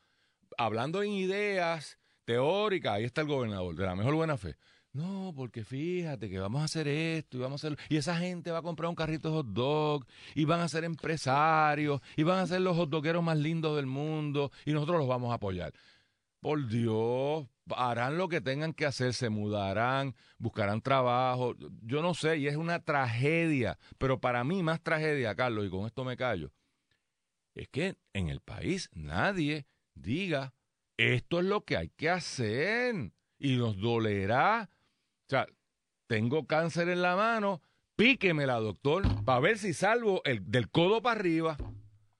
hablando 0.58 1.02
en 1.02 1.12
ideas 1.12 1.98
teóricas, 2.26 2.94
ahí 2.94 3.04
está 3.06 3.22
el 3.22 3.28
gobernador, 3.28 3.76
de 3.76 3.86
la 3.86 3.96
mejor 3.96 4.16
buena 4.16 4.38
fe. 4.38 4.56
No, 4.94 5.34
porque 5.36 5.64
fíjate 5.64 6.30
que 6.30 6.38
vamos 6.38 6.62
a 6.62 6.66
hacer 6.66 6.88
esto 6.88 7.38
y 7.38 7.40
vamos 7.40 7.64
a 7.64 7.68
hacer... 7.68 7.80
Y 7.90 7.98
esa 7.98 8.16
gente 8.16 8.52
va 8.52 8.60
a 8.60 8.62
comprar 8.62 8.90
un 8.90 8.96
carrito 8.96 9.30
de 9.30 9.36
hot 9.36 9.48
dog 9.48 10.06
y 10.36 10.46
van 10.46 10.60
a 10.62 10.70
ser 10.70 10.84
empresarios 10.84 12.00
y 12.16 12.22
van 12.22 12.40
a 12.40 12.48
ser 12.48 12.62
los 12.62 12.78
hot 12.78 12.90
dogueros 12.90 13.24
más 13.24 13.38
lindos 13.38 13.76
del 13.76 13.88
mundo 13.88 14.52
y 14.66 14.72
nosotros 14.72 15.00
los 15.00 15.08
vamos 15.08 15.32
a 15.32 15.36
apoyar. 15.36 15.74
Por 16.42 16.68
Dios, 16.68 17.48
harán 17.76 18.18
lo 18.18 18.28
que 18.28 18.42
tengan 18.42 18.74
que 18.74 18.86
hacer, 18.86 19.14
se 19.14 19.30
mudarán, 19.30 20.14
buscarán 20.38 20.82
trabajo. 20.82 21.56
Yo 21.82 22.04
no 22.04 22.14
sé, 22.14 22.38
y 22.38 22.48
es 22.48 22.58
una 22.58 22.84
tragedia. 22.84 23.80
Pero 23.98 24.20
para 24.20 24.44
mí 24.44 24.62
más 24.62 24.82
tragedia, 24.84 25.34
Carlos, 25.34 25.66
y 25.66 25.70
con 25.72 25.88
esto 25.88 26.04
me 26.04 26.18
callo, 26.18 26.52
es 27.56 27.68
que 27.70 27.96
en 28.14 28.30
el 28.30 28.42
país 28.42 28.90
nadie 28.94 29.66
diga, 29.96 30.54
esto 30.98 31.40
es 31.40 31.46
lo 31.46 31.66
que 31.66 31.78
hay 31.78 31.90
que 31.90 32.10
hacer 32.10 33.12
y 33.40 33.56
nos 33.58 33.80
dolerá 33.80 34.70
o 35.28 35.30
sea, 35.30 35.48
tengo 36.08 36.46
cáncer 36.48 36.90
en 36.90 37.02
la 37.02 37.16
mano, 37.16 37.62
píquemela, 37.96 38.60
doctor, 38.60 39.04
para 39.24 39.40
ver 39.40 39.58
si 39.58 39.74
salvo 39.74 40.22
el, 40.26 40.50
del 40.52 40.70
codo 40.70 41.02
para 41.02 41.20
arriba. 41.20 41.58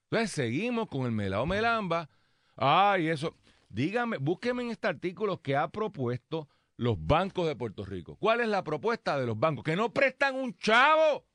Entonces 0.06 0.32
seguimos 0.32 0.88
con 0.88 1.06
el 1.06 1.12
melao 1.12 1.46
melamba. 1.46 2.10
Ay, 2.56 3.10
eso. 3.10 3.36
Dígame, 3.70 4.18
búsqueme 4.18 4.64
en 4.64 4.72
este 4.72 4.88
artículo 4.88 5.42
que 5.42 5.58
ha 5.58 5.68
propuesto 5.68 6.48
los 6.78 6.96
bancos 7.06 7.48
de 7.48 7.56
Puerto 7.56 7.84
Rico. 7.84 8.16
¿Cuál 8.18 8.42
es 8.42 8.48
la 8.48 8.64
propuesta 8.64 9.20
de 9.20 9.26
los 9.26 9.38
bancos? 9.38 9.64
Que 9.64 9.76
no 9.76 9.92
prestan 9.92 10.36
un 10.36 10.56
chavo 10.58 11.26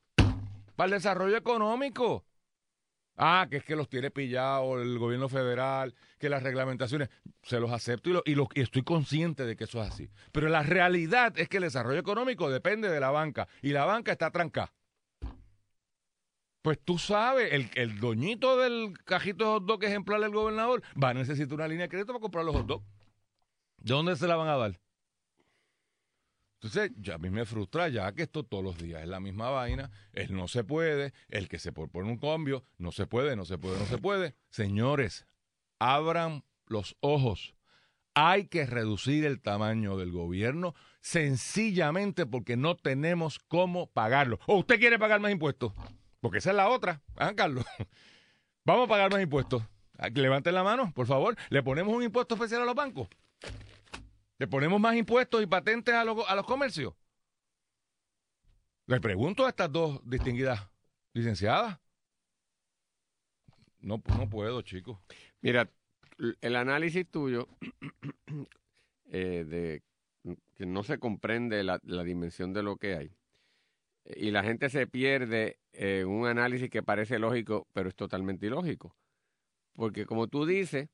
para 0.77 0.87
el 0.87 0.93
desarrollo 0.93 1.37
económico. 1.37 2.25
Ah, 3.21 3.49
que 3.51 3.57
es 3.57 3.65
que 3.65 3.75
los 3.75 3.89
tiene 3.89 4.13
pillados 4.13 4.81
el 4.81 4.97
gobierno 4.97 5.29
federal, 5.29 5.93
que 6.21 6.29
las 6.29 6.41
reglamentaciones, 6.41 7.09
se 7.43 7.59
los 7.59 7.73
acepto 7.73 8.11
y, 8.11 8.13
lo, 8.13 8.23
y, 8.25 8.61
y, 8.61 8.63
estoy 8.63 8.83
consciente 8.83 9.45
de 9.45 9.57
que 9.57 9.65
eso 9.65 9.83
es 9.83 9.89
así. 9.89 10.09
Pero 10.31 10.49
la 10.49 10.63
realidad 10.63 11.37
es 11.37 11.49
que 11.49 11.57
el 11.57 11.65
desarrollo 11.65 11.99
económico 11.99 12.49
depende 12.49 12.89
de 12.89 13.01
la 13.01 13.11
banca 13.11 13.49
y 13.61 13.71
la 13.71 13.85
banca 13.85 14.13
está 14.13 14.31
trancada. 14.31 14.73
Pues 16.63 16.79
tú 16.85 16.99
sabes, 16.99 17.53
el, 17.53 17.71
el 17.75 17.99
doñito 17.99 18.57
del 18.57 18.95
cajito 19.05 19.45
de 19.45 19.51
hot 19.51 19.65
dog 19.65 19.85
ejemplar 19.85 20.21
del 20.21 20.31
gobernador 20.31 20.83
va 21.03 21.11
a 21.11 21.15
necesitar 21.15 21.55
una 21.55 21.67
línea 21.67 21.87
de 21.87 21.89
crédito 21.89 22.13
para 22.13 22.21
comprar 22.21 22.45
los 22.45 22.55
hot 22.55 22.67
dogs. 22.67 22.85
¿De 23.79 23.95
dónde 23.95 24.15
se 24.15 24.29
la 24.29 24.37
van 24.37 24.49
a 24.49 24.57
dar? 24.57 24.79
Entonces, 26.61 26.91
ya 26.97 27.15
a 27.15 27.19
mí 27.19 27.31
me 27.31 27.45
frustra 27.45 27.89
ya 27.89 28.13
que 28.13 28.25
esto 28.25 28.43
todos 28.43 28.65
los 28.65 28.79
días 28.79 29.03
es 29.03 29.09
la 29.09 29.21
misma 29.21 29.49
vaina, 29.49 29.93
él 30.13 30.35
no 30.35 30.49
se 30.49 30.65
puede, 30.65 31.13
el 31.29 31.49
que 31.49 31.61
se 31.61 31.71
propone 31.71 32.11
un 32.11 32.19
cambio, 32.19 32.65
no 32.79 32.91
se 32.91 33.07
puede, 33.07 33.37
no 33.37 33.45
se 33.45 33.59
puede, 33.59 33.79
no 33.79 33.87
se 33.87 33.99
puede. 33.99 34.35
Señores, 34.51 35.25
abran 35.79 36.43
los 36.67 36.97
ojos. 36.99 37.55
Hay 38.15 38.49
que 38.49 38.67
reducir 38.67 39.25
el 39.25 39.41
tamaño 39.41 39.97
del 39.97 40.11
gobierno 40.11 40.75
sencillamente 41.01 42.27
porque 42.27 42.57
no 42.57 42.77
tenemos 42.77 43.39
cómo 43.39 43.87
pagarlo. 43.93 44.41
¿O 44.47 44.57
usted 44.59 44.81
quiere 44.81 44.99
pagar 44.99 45.21
más 45.21 45.31
impuestos? 45.31 45.73
Porque 46.19 46.39
esa 46.39 46.51
es 46.51 46.57
la 46.57 46.69
otra, 46.69 47.03
¿ah, 47.15 47.35
Carlos? 47.37 47.65
Vamos 48.65 48.87
a 48.87 48.89
pagar 48.89 49.13
más 49.13 49.23
impuestos. 49.23 49.63
Levanten 50.13 50.55
la 50.55 50.65
mano, 50.65 50.93
por 50.93 51.07
favor. 51.07 51.37
¿Le 51.51 51.63
ponemos 51.63 51.95
un 51.95 52.03
impuesto 52.03 52.35
especial 52.35 52.63
a 52.63 52.65
los 52.65 52.75
bancos? 52.75 53.09
¿Le 54.39 54.47
ponemos 54.47 54.81
más 54.81 54.97
impuestos 54.97 55.43
y 55.43 55.47
patentes 55.47 55.95
a 55.95 56.05
los, 56.05 56.29
a 56.29 56.35
los 56.37 56.47
comercios? 56.47 56.95
Le 58.87 59.01
pregunto 59.01 59.45
a 59.45 59.51
estas 59.51 59.71
dos 59.71 60.01
distinguidas 60.09 60.69
licenciadas. 61.13 61.79
No, 63.81 64.03
no 64.17 64.31
puedo, 64.31 64.63
chicos. 64.63 64.99
Mira, 65.41 65.71
el 66.41 66.57
análisis 66.57 67.07
tuyo 67.11 67.49
eh, 69.07 69.45
de 69.45 69.83
que 70.55 70.67
no 70.67 70.83
se 70.83 70.99
comprende 70.99 71.63
la, 71.65 71.81
la, 71.85 72.03
dimensión 72.03 72.53
de 72.53 72.63
lo 72.63 72.77
que 72.77 72.97
hay 72.97 73.13
y 74.05 74.31
la 74.31 74.43
gente 74.43 74.69
se 74.71 74.87
pierde 74.87 75.59
en 75.73 76.09
un 76.09 76.27
análisis 76.27 76.71
que 76.71 76.83
parece 76.83 77.19
lógico, 77.19 77.67
pero 77.73 77.89
es 77.89 77.95
totalmente 77.95 78.47
ilógico. 78.47 78.97
Porque 79.75 80.07
como 80.07 80.29
tú 80.29 80.47
dices, 80.47 80.89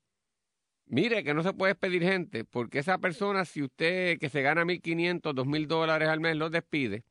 Mire 0.86 1.24
que 1.24 1.34
no 1.34 1.42
se 1.42 1.52
puede 1.52 1.72
despedir 1.72 2.02
gente, 2.02 2.44
porque 2.44 2.78
esa 2.78 2.98
persona, 2.98 3.44
si 3.44 3.62
usted 3.62 4.18
que 4.18 4.28
se 4.28 4.42
gana 4.42 4.64
1.500, 4.64 5.34
2.000 5.34 5.66
dólares 5.66 6.08
al 6.08 6.20
mes, 6.20 6.36
lo 6.36 6.50
despide, 6.50 7.04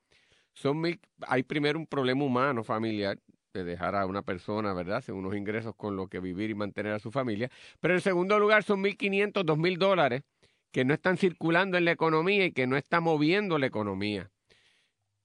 son 0.53 0.79
mil, 0.79 0.99
hay 1.27 1.43
primero 1.43 1.79
un 1.79 1.87
problema 1.87 2.23
humano, 2.23 2.63
familiar, 2.63 3.17
de 3.53 3.63
dejar 3.63 3.95
a 3.95 4.05
una 4.05 4.21
persona, 4.21 4.73
¿verdad?, 4.73 5.01
según 5.01 5.25
unos 5.25 5.37
ingresos 5.37 5.75
con 5.75 5.95
lo 5.95 6.07
que 6.07 6.19
vivir 6.19 6.49
y 6.49 6.55
mantener 6.55 6.93
a 6.93 6.99
su 6.99 7.11
familia. 7.11 7.49
Pero 7.79 7.93
en 7.93 8.01
segundo 8.01 8.39
lugar 8.39 8.63
son 8.63 8.83
1.500, 8.83 9.43
2.000 9.43 9.77
dólares 9.77 10.23
que 10.71 10.85
no 10.85 10.93
están 10.93 11.17
circulando 11.17 11.77
en 11.77 11.85
la 11.85 11.91
economía 11.91 12.45
y 12.45 12.51
que 12.51 12.65
no 12.65 12.77
están 12.77 13.03
moviendo 13.03 13.59
la 13.59 13.67
economía. 13.67 14.31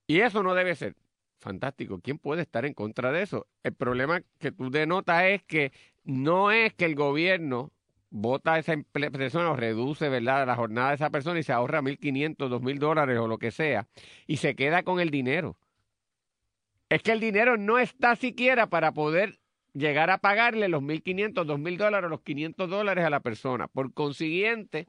Y 0.07 0.21
eso 0.21 0.43
no 0.43 0.55
debe 0.55 0.75
ser. 0.75 0.95
Fantástico. 1.41 2.01
¿Quién 2.01 2.19
puede 2.19 2.43
estar 2.43 2.67
en 2.67 2.75
contra 2.75 3.13
de 3.13 3.23
eso? 3.23 3.47
El 3.63 3.75
problema 3.75 4.21
que 4.39 4.53
tú 4.53 4.71
denotas 4.71 5.25
es 5.25 5.43
que 5.45 5.73
no 6.05 6.51
es 6.51 6.75
que 6.75 6.85
el 6.85 6.95
gobierno 6.97 7.73
vota 8.11 8.55
a 8.55 8.59
esa 8.59 8.75
persona 8.93 9.51
o 9.51 9.57
reduce 9.57 10.09
¿verdad? 10.09 10.47
la 10.47 10.57
jornada 10.57 10.91
de 10.91 10.95
esa 10.97 11.11
persona 11.11 11.39
y 11.39 11.43
se 11.43 11.53
ahorra 11.53 11.83
1.500, 11.83 12.37
2.000 12.37 12.79
dólares 12.79 13.19
o 13.19 13.29
lo 13.29 13.39
que 13.39 13.51
sea 13.51 13.87
y 14.27 14.39
se 14.39 14.55
queda 14.55 14.83
con 14.83 15.01
el 15.01 15.11
dinero. 15.11 15.57
Es 16.89 17.03
que 17.03 17.13
el 17.13 17.21
dinero 17.21 17.57
no 17.57 17.79
está 17.79 18.17
siquiera 18.17 18.69
para 18.69 18.93
poder 18.93 19.39
llegar 19.75 20.11
a 20.11 20.19
pagarle 20.19 20.69
los 20.69 20.83
1.500, 20.83 21.35
2.000 21.35 21.77
dólares, 21.77 22.11
los 22.11 22.23
500 22.23 22.71
dólares 22.71 23.05
a 23.05 23.11
la 23.11 23.21
persona. 23.21 23.69
Por 23.69 23.93
consiguiente, 23.93 24.89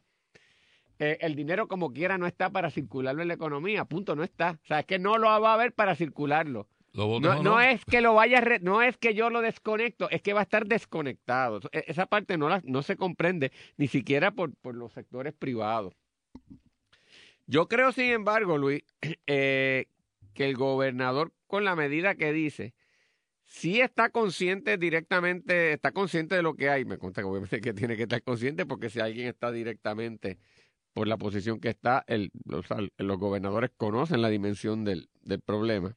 eh, 0.98 1.18
el 1.22 1.36
dinero 1.36 1.68
como 1.68 1.92
quiera 1.92 2.18
no 2.18 2.26
está 2.26 2.50
para 2.50 2.72
circularlo 2.72 3.22
en 3.22 3.28
la 3.28 3.34
economía, 3.34 3.86
punto, 3.86 4.16
no 4.16 4.24
está. 4.24 4.60
O 4.64 4.68
sea, 4.68 4.80
es 4.80 4.86
que 4.86 5.00
no 5.00 5.18
lo 5.18 5.28
va 5.28 5.52
a 5.52 5.54
haber 5.54 5.74
para 5.74 5.96
circularlo. 5.96 6.68
No, 6.93 7.19
no, 7.19 7.43
no, 7.43 7.62
es 7.62 7.86
que 7.86 8.01
lo 8.01 8.15
vaya, 8.15 8.41
re, 8.41 8.60
no 8.60 8.81
es 8.81 8.98
que 8.98 9.13
yo 9.13 9.29
lo 9.29 9.41
desconecto, 9.41 10.10
es 10.10 10.22
que 10.22 10.34
va 10.34 10.39
a 10.41 10.43
estar 10.43 10.65
desconectado. 10.65 11.60
Esa 11.72 12.08
parte 12.08 12.38
no, 12.38 12.50
la, 12.50 12.62
no 12.65 12.81
se 12.81 12.96
comprende 12.96 13.51
ni 13.77 13.88
siquiera 13.88 14.31
por, 14.31 14.55
por 14.55 14.75
los 14.75 14.91
sectores 14.93 15.34
privados. 15.34 15.93
Yo 17.46 17.67
creo, 17.67 17.91
sin 17.91 18.12
embargo, 18.12 18.58
Luis, 18.58 18.84
eh, 19.27 19.86
que 20.34 20.46
el 20.46 20.55
gobernador, 20.55 21.34
con 21.48 21.63
la 21.63 21.75
medida 21.75 22.15
que 22.15 22.31
dice, 22.34 22.74
sí 23.46 23.81
está 23.81 24.10
consciente 24.10 24.77
directamente, 24.77 25.74
está 25.74 25.91
consciente 25.91 26.36
de 26.36 26.43
lo 26.43 26.55
que 26.55 26.69
hay. 26.69 26.86
Me 26.86 26.98
consta 26.98 27.22
que 27.22 27.27
obviamente 27.27 27.62
que 27.62 27.74
tiene 27.74 27.98
que 27.98 28.03
estar 28.03 28.22
consciente 28.24 28.65
porque 28.65 28.89
si 28.89 29.00
alguien 29.00 29.27
está 29.27 29.51
directamente 29.51 30.38
por 30.93 31.08
la 31.08 31.17
posición 31.17 31.60
que 31.60 31.69
está, 31.69 32.03
el, 32.08 32.31
los, 32.46 32.65
los 32.98 33.17
gobernadores 33.17 33.72
conocen 33.75 34.22
la 34.22 34.29
dimensión 34.29 34.84
del, 34.84 35.10
del 35.22 35.41
problema. 35.41 35.96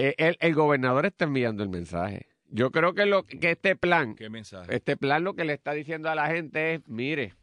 Eh, 0.00 0.14
el, 0.16 0.38
el, 0.40 0.54
gobernador 0.54 1.04
está 1.04 1.26
enviando 1.26 1.62
el 1.62 1.68
mensaje. 1.68 2.26
Yo 2.46 2.70
creo 2.70 2.94
que, 2.94 3.04
lo, 3.04 3.26
que 3.26 3.50
este 3.50 3.76
plan, 3.76 4.14
¿Qué 4.14 4.30
mensaje? 4.30 4.74
este 4.74 4.96
plan 4.96 5.24
lo 5.24 5.34
que 5.34 5.44
le 5.44 5.52
está 5.52 5.72
diciendo 5.72 6.08
a 6.08 6.14
la 6.14 6.26
gente 6.28 6.74
es, 6.74 6.88
mire, 6.88 7.34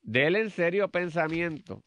déle 0.00 0.40
en 0.40 0.50
serio 0.50 0.88
pensamiento 0.90 1.84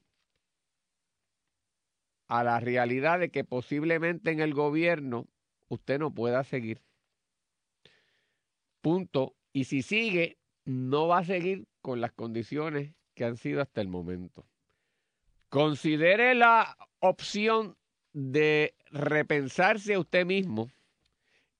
a 2.27 2.43
la 2.43 2.59
realidad 2.59 3.19
de 3.19 3.31
que 3.31 3.43
posiblemente 3.43 4.29
en 4.29 4.39
el 4.39 4.53
gobierno 4.53 5.25
usted 5.67 5.97
no 5.97 6.13
pueda 6.13 6.43
seguir. 6.43 6.83
Punto. 8.81 9.35
Y 9.51 9.63
si 9.63 9.81
sigue, 9.81 10.37
no 10.63 11.07
va 11.07 11.19
a 11.19 11.25
seguir 11.25 11.67
con 11.81 12.01
las 12.01 12.11
condiciones 12.11 12.93
que 13.15 13.25
han 13.25 13.37
sido 13.37 13.61
hasta 13.61 13.81
el 13.81 13.87
momento. 13.87 14.45
Considere 15.49 16.35
la 16.35 16.77
opción 16.99 17.75
de 18.15 18.73
repensarse 18.91 19.93
a 19.93 19.99
usted 19.99 20.25
mismo 20.25 20.71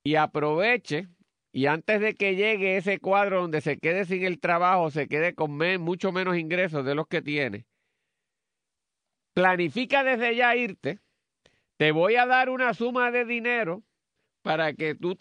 y 0.05 0.15
aproveche 0.15 1.09
y 1.51 1.65
antes 1.65 1.99
de 1.99 2.15
que 2.15 2.35
llegue 2.35 2.77
ese 2.77 2.99
cuadro 2.99 3.41
donde 3.41 3.59
se 3.59 3.77
quede 3.77 4.05
sin 4.05 4.23
el 4.23 4.39
trabajo, 4.39 4.89
se 4.89 5.09
quede 5.09 5.35
con 5.35 5.57
mucho 5.81 6.13
menos 6.13 6.37
ingresos 6.37 6.85
de 6.85 6.95
los 6.95 7.07
que 7.07 7.21
tiene, 7.21 7.65
planifica 9.33 10.05
desde 10.05 10.33
ya 10.35 10.55
irte, 10.55 10.99
te 11.75 11.91
voy 11.91 12.15
a 12.15 12.25
dar 12.25 12.49
una 12.49 12.73
suma 12.73 13.11
de 13.11 13.25
dinero 13.25 13.83
para 14.41 14.71
que 14.73 14.95
tú 14.95 15.17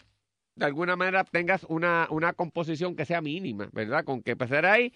de 0.55 0.65
alguna 0.65 0.95
manera 0.95 1.25
tengas 1.25 1.65
una, 1.65 2.07
una 2.11 2.31
composición 2.31 2.95
que 2.95 3.05
sea 3.05 3.19
mínima, 3.19 3.67
¿verdad? 3.73 4.05
Con 4.05 4.23
que 4.23 4.31
empezar 4.31 4.65
ahí 4.65 4.93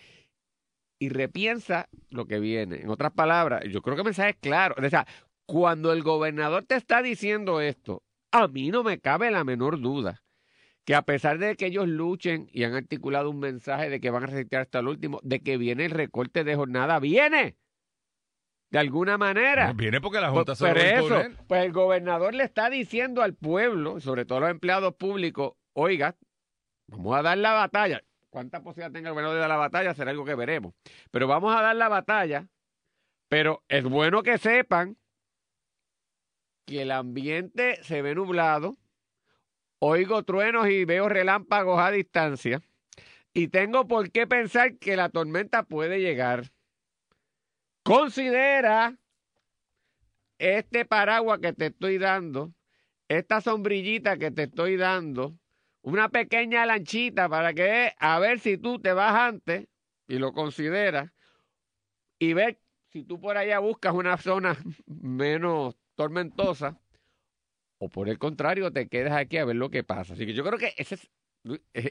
y 0.99 1.09
repiensa 1.09 1.89
lo 2.09 2.27
que 2.27 2.39
viene. 2.39 2.77
En 2.77 2.89
otras 2.89 3.11
palabras, 3.11 3.63
yo 3.69 3.81
creo 3.81 3.95
que 3.95 4.01
el 4.01 4.05
mensaje 4.05 4.29
es 4.29 4.37
claro. 4.37 4.75
O 4.77 4.89
sea, 4.89 5.05
cuando 5.49 5.91
el 5.91 6.03
gobernador 6.03 6.65
te 6.65 6.75
está 6.75 7.01
diciendo 7.01 7.59
esto, 7.59 8.03
a 8.31 8.47
mí 8.47 8.69
no 8.69 8.83
me 8.83 8.99
cabe 8.99 9.31
la 9.31 9.43
menor 9.43 9.81
duda 9.81 10.21
que 10.85 10.93
a 10.93 11.01
pesar 11.01 11.39
de 11.39 11.55
que 11.55 11.65
ellos 11.65 11.87
luchen 11.87 12.47
y 12.51 12.65
han 12.65 12.75
articulado 12.75 13.31
un 13.31 13.39
mensaje 13.39 13.89
de 13.89 13.99
que 13.99 14.11
van 14.11 14.23
a 14.23 14.27
resistir 14.27 14.59
hasta 14.59 14.77
el 14.77 14.87
último, 14.87 15.19
de 15.23 15.39
que 15.41 15.57
viene 15.57 15.85
el 15.85 15.91
recorte 15.91 16.43
de 16.43 16.55
jornada, 16.55 16.99
viene. 16.99 17.57
De 18.69 18.77
alguna 18.77 19.17
manera. 19.17 19.73
Viene 19.73 19.99
porque 19.99 20.21
la 20.21 20.29
Junta 20.29 20.53
pues, 20.53 20.59
se 20.59 20.65
pero 20.65 20.81
eso, 20.81 21.35
Pues 21.47 21.65
el 21.65 21.71
gobernador 21.71 22.35
le 22.35 22.43
está 22.43 22.69
diciendo 22.69 23.23
al 23.23 23.33
pueblo, 23.33 23.99
sobre 23.99 24.25
todo 24.25 24.37
a 24.37 24.41
los 24.41 24.51
empleados 24.51 24.93
públicos, 24.93 25.53
oiga, 25.73 26.15
vamos 26.85 27.17
a 27.17 27.23
dar 27.23 27.39
la 27.39 27.53
batalla. 27.53 28.03
cuánta 28.29 28.61
posibilidad 28.61 28.91
tenga 28.91 29.09
el 29.09 29.13
gobernador 29.13 29.37
de 29.37 29.41
dar 29.41 29.49
la 29.49 29.57
batalla 29.57 29.95
será 29.95 30.11
algo 30.11 30.25
que 30.25 30.35
veremos. 30.35 30.75
Pero 31.09 31.27
vamos 31.27 31.55
a 31.55 31.61
dar 31.63 31.75
la 31.75 31.89
batalla, 31.89 32.47
pero 33.27 33.63
es 33.67 33.83
bueno 33.83 34.21
que 34.21 34.37
sepan 34.37 34.95
que 36.69 36.83
el 36.83 36.91
ambiente 36.91 37.83
se 37.83 38.03
ve 38.03 38.13
nublado, 38.13 38.77
oigo 39.79 40.21
truenos 40.21 40.69
y 40.69 40.85
veo 40.85 41.09
relámpagos 41.09 41.79
a 41.79 41.89
distancia, 41.89 42.61
y 43.33 43.47
tengo 43.47 43.87
por 43.87 44.11
qué 44.11 44.27
pensar 44.27 44.77
que 44.77 44.95
la 44.95 45.09
tormenta 45.09 45.63
puede 45.63 45.99
llegar. 45.99 46.51
Considera 47.81 48.95
este 50.37 50.85
paraguas 50.85 51.39
que 51.39 51.53
te 51.53 51.67
estoy 51.67 51.97
dando, 51.97 52.53
esta 53.07 53.41
sombrillita 53.41 54.17
que 54.17 54.29
te 54.29 54.43
estoy 54.43 54.77
dando, 54.77 55.39
una 55.81 56.09
pequeña 56.09 56.67
lanchita 56.67 57.27
para 57.29 57.51
que 57.55 57.93
a 57.97 58.19
ver 58.19 58.39
si 58.39 58.59
tú 58.59 58.79
te 58.79 58.93
vas 58.93 59.15
antes 59.15 59.67
y 60.07 60.19
lo 60.19 60.33
consideras 60.33 61.11
y 62.19 62.33
ver 62.33 62.59
si 62.89 63.03
tú 63.03 63.19
por 63.19 63.37
allá 63.37 63.57
buscas 63.57 63.95
una 63.95 64.17
zona 64.17 64.55
menos 64.85 65.75
tormentosa 65.99 66.79
o 67.77 67.89
por 67.89 68.07
el 68.07 68.17
contrario 68.17 68.71
te 68.71 68.87
quedas 68.87 69.11
aquí 69.11 69.35
a 69.35 69.43
ver 69.43 69.57
lo 69.57 69.69
que 69.69 69.83
pasa. 69.83 70.13
Así 70.13 70.25
que 70.25 70.33
yo 70.33 70.45
creo 70.45 70.57
que 70.57 70.73
ese 70.77 70.95
es, 70.95 71.11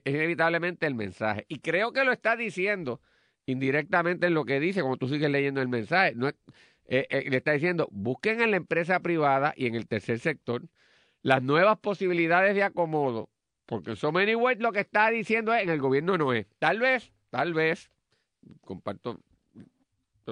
inevitablemente 0.06 0.86
el 0.86 0.94
mensaje 0.94 1.44
y 1.46 1.58
creo 1.58 1.92
que 1.92 2.04
lo 2.04 2.12
está 2.12 2.34
diciendo 2.34 3.02
indirectamente 3.44 4.28
en 4.28 4.32
lo 4.32 4.46
que 4.46 4.60
dice, 4.60 4.80
como 4.80 4.96
tú 4.96 5.08
sigues 5.08 5.30
leyendo 5.30 5.60
el 5.60 5.68
mensaje. 5.68 6.14
No, 6.14 6.28
eh, 6.28 6.34
eh, 6.86 7.26
le 7.28 7.36
está 7.36 7.52
diciendo, 7.52 7.86
busquen 7.92 8.40
en 8.40 8.50
la 8.50 8.56
empresa 8.56 9.00
privada 9.00 9.52
y 9.54 9.66
en 9.66 9.74
el 9.74 9.86
tercer 9.86 10.18
sector 10.20 10.62
las 11.20 11.42
nuevas 11.42 11.78
posibilidades 11.78 12.54
de 12.54 12.62
acomodo, 12.62 13.28
porque 13.66 13.94
so 13.94 14.10
many 14.10 14.34
ways 14.34 14.58
lo 14.58 14.72
que 14.72 14.80
está 14.80 15.10
diciendo 15.10 15.52
es, 15.52 15.64
en 15.64 15.68
el 15.68 15.80
gobierno 15.80 16.16
no 16.16 16.32
es. 16.32 16.46
Tal 16.58 16.78
vez, 16.78 17.12
tal 17.28 17.52
vez, 17.52 17.90
comparto 18.62 19.20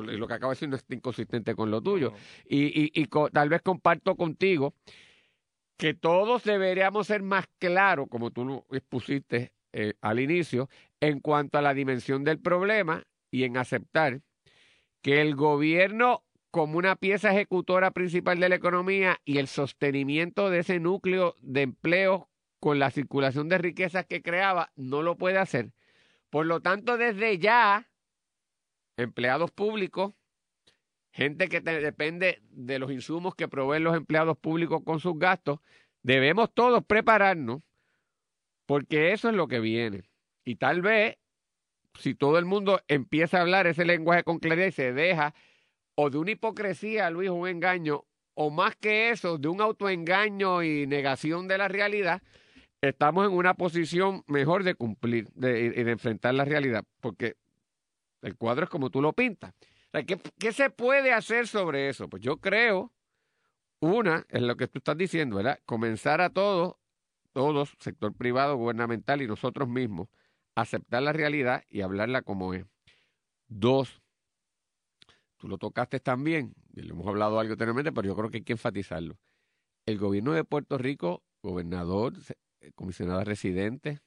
lo 0.02 0.26
que 0.26 0.34
acabo 0.34 0.50
de 0.50 0.56
decir 0.56 0.68
no 0.68 0.76
es 0.76 0.84
inconsistente 0.88 1.54
con 1.54 1.70
lo 1.70 1.80
tuyo. 1.80 2.12
Y, 2.48 2.90
y, 3.00 3.06
tal 3.32 3.48
vez 3.48 3.62
comparto 3.62 4.16
contigo 4.16 4.74
que 5.76 5.94
todos 5.94 6.44
deberíamos 6.44 7.06
ser 7.06 7.22
más 7.22 7.46
claros, 7.58 8.08
como 8.08 8.30
tú 8.30 8.44
lo 8.44 8.66
expusiste 8.70 9.52
eh, 9.72 9.94
al 10.00 10.20
inicio, 10.20 10.68
en 11.00 11.20
cuanto 11.20 11.58
a 11.58 11.62
la 11.62 11.74
dimensión 11.74 12.24
del 12.24 12.38
problema 12.38 13.04
y 13.30 13.44
en 13.44 13.56
aceptar 13.56 14.22
que 15.02 15.20
el 15.20 15.36
gobierno 15.36 16.24
como 16.50 16.78
una 16.78 16.96
pieza 16.96 17.32
ejecutora 17.32 17.90
principal 17.90 18.40
de 18.40 18.48
la 18.48 18.54
economía 18.54 19.20
y 19.26 19.36
el 19.38 19.46
sostenimiento 19.46 20.48
de 20.48 20.60
ese 20.60 20.80
núcleo 20.80 21.34
de 21.42 21.60
empleo 21.62 22.30
con 22.60 22.78
la 22.78 22.90
circulación 22.90 23.50
de 23.50 23.58
riquezas 23.58 24.06
que 24.06 24.22
creaba, 24.22 24.72
no 24.74 25.02
lo 25.02 25.16
puede 25.16 25.36
hacer. 25.36 25.72
Por 26.30 26.46
lo 26.46 26.60
tanto, 26.60 26.96
desde 26.96 27.38
ya, 27.38 27.90
empleados 28.96 29.50
públicos, 29.50 30.14
gente 31.12 31.48
que 31.48 31.60
depende 31.60 32.42
de 32.50 32.78
los 32.78 32.90
insumos 32.90 33.34
que 33.34 33.48
proveen 33.48 33.84
los 33.84 33.96
empleados 33.96 34.36
públicos 34.36 34.82
con 34.84 35.00
sus 35.00 35.18
gastos, 35.18 35.60
debemos 36.02 36.52
todos 36.52 36.84
prepararnos 36.84 37.62
porque 38.66 39.12
eso 39.12 39.28
es 39.28 39.34
lo 39.34 39.48
que 39.48 39.60
viene. 39.60 40.10
Y 40.44 40.56
tal 40.56 40.82
vez, 40.82 41.16
si 41.98 42.14
todo 42.14 42.38
el 42.38 42.44
mundo 42.44 42.80
empieza 42.88 43.38
a 43.38 43.42
hablar 43.42 43.66
ese 43.66 43.84
lenguaje 43.84 44.24
con 44.24 44.38
claridad 44.38 44.66
y 44.66 44.72
se 44.72 44.92
deja, 44.92 45.34
o 45.94 46.10
de 46.10 46.18
una 46.18 46.32
hipocresía, 46.32 47.10
Luis, 47.10 47.30
un 47.30 47.48
engaño, 47.48 48.04
o 48.34 48.50
más 48.50 48.76
que 48.76 49.10
eso, 49.10 49.38
de 49.38 49.48
un 49.48 49.60
autoengaño 49.60 50.62
y 50.62 50.86
negación 50.86 51.48
de 51.48 51.58
la 51.58 51.68
realidad, 51.68 52.22
estamos 52.82 53.26
en 53.26 53.32
una 53.32 53.54
posición 53.54 54.22
mejor 54.26 54.62
de 54.62 54.74
cumplir 54.74 55.28
de, 55.34 55.72
y 55.74 55.84
de 55.84 55.90
enfrentar 55.90 56.34
la 56.34 56.44
realidad, 56.44 56.84
porque 57.00 57.36
el 58.22 58.36
cuadro 58.36 58.64
es 58.64 58.70
como 58.70 58.90
tú 58.90 59.00
lo 59.00 59.12
pintas. 59.12 59.54
¿Qué, 59.92 60.20
¿Qué 60.38 60.52
se 60.52 60.70
puede 60.70 61.12
hacer 61.12 61.46
sobre 61.46 61.88
eso? 61.88 62.08
Pues 62.08 62.22
yo 62.22 62.38
creo, 62.38 62.92
una, 63.80 64.26
es 64.28 64.42
lo 64.42 64.56
que 64.56 64.68
tú 64.68 64.78
estás 64.78 64.96
diciendo, 64.96 65.36
¿verdad? 65.36 65.58
Comenzar 65.64 66.20
a 66.20 66.30
todos 66.30 66.76
todos, 67.36 67.76
sector 67.80 68.14
privado, 68.14 68.56
gubernamental 68.56 69.20
y 69.20 69.26
nosotros 69.26 69.68
mismos, 69.68 70.08
aceptar 70.54 71.02
la 71.02 71.12
realidad 71.12 71.64
y 71.68 71.82
hablarla 71.82 72.22
como 72.22 72.54
es. 72.54 72.64
Dos, 73.46 74.00
tú 75.36 75.46
lo 75.46 75.58
tocaste 75.58 76.00
también, 76.00 76.54
y 76.72 76.80
lo 76.80 76.94
hemos 76.94 77.06
hablado 77.06 77.38
algo 77.38 77.52
anteriormente, 77.52 77.92
pero 77.92 78.08
yo 78.08 78.16
creo 78.16 78.30
que 78.30 78.38
hay 78.38 78.42
que 78.42 78.54
enfatizarlo. 78.54 79.18
El 79.84 79.98
gobierno 79.98 80.32
de 80.32 80.44
Puerto 80.44 80.78
Rico, 80.78 81.24
gobernador, 81.42 82.14
eh, 82.60 82.72
comisionada 82.74 83.22
residente, 83.22 84.00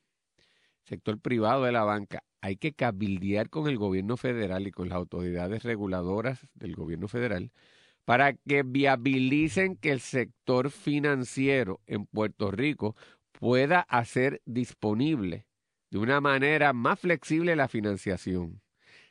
sector 0.90 1.20
privado 1.20 1.64
de 1.64 1.72
la 1.72 1.84
banca, 1.84 2.24
hay 2.42 2.58
que 2.58 2.74
cabildear 2.74 3.50
con 3.50 3.68
el 3.68 3.78
gobierno 3.78 4.18
federal 4.18 4.68
y 4.68 4.72
con 4.72 4.90
las 4.90 4.98
autoridades 4.98 5.64
reguladoras 5.64 6.48
del 6.56 6.76
gobierno 6.76 7.08
federal 7.08 7.52
para 8.06 8.34
que 8.34 8.64
viabilicen 8.64 9.76
que 9.76 9.92
el 9.92 10.00
sector 10.00 10.72
financiero 10.72 11.80
en 11.86 12.08
Puerto 12.08 12.50
Rico 12.50 12.96
pueda 13.32 13.82
hacer 13.82 14.42
disponible 14.46 15.46
de 15.92 16.00
una 16.00 16.20
manera 16.20 16.74
más 16.74 17.00
flexible 17.00 17.56
la 17.56 17.68
financiación. 17.68 18.62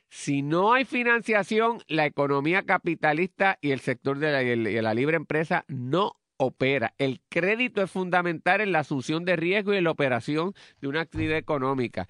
Si 0.09 0.41
no 0.41 0.73
hay 0.73 0.85
financiación, 0.85 1.79
la 1.87 2.05
economía 2.07 2.63
capitalista 2.63 3.57
y 3.61 3.71
el 3.71 3.79
sector 3.79 4.17
de 4.19 4.31
la, 4.31 4.81
la, 4.81 4.93
libre 4.93 5.15
empresa 5.15 5.65
no 5.67 6.18
opera. 6.39 6.95
El 6.97 7.21
crédito 7.29 7.83
es 7.83 7.91
fundamental 7.91 8.61
en 8.61 8.71
la 8.71 8.79
asunción 8.79 9.25
de 9.25 9.35
riesgo 9.35 9.73
y 9.73 9.77
en 9.77 9.83
la 9.83 9.91
operación 9.91 10.53
de 10.81 10.87
una 10.87 11.01
actividad 11.01 11.37
económica. 11.37 12.07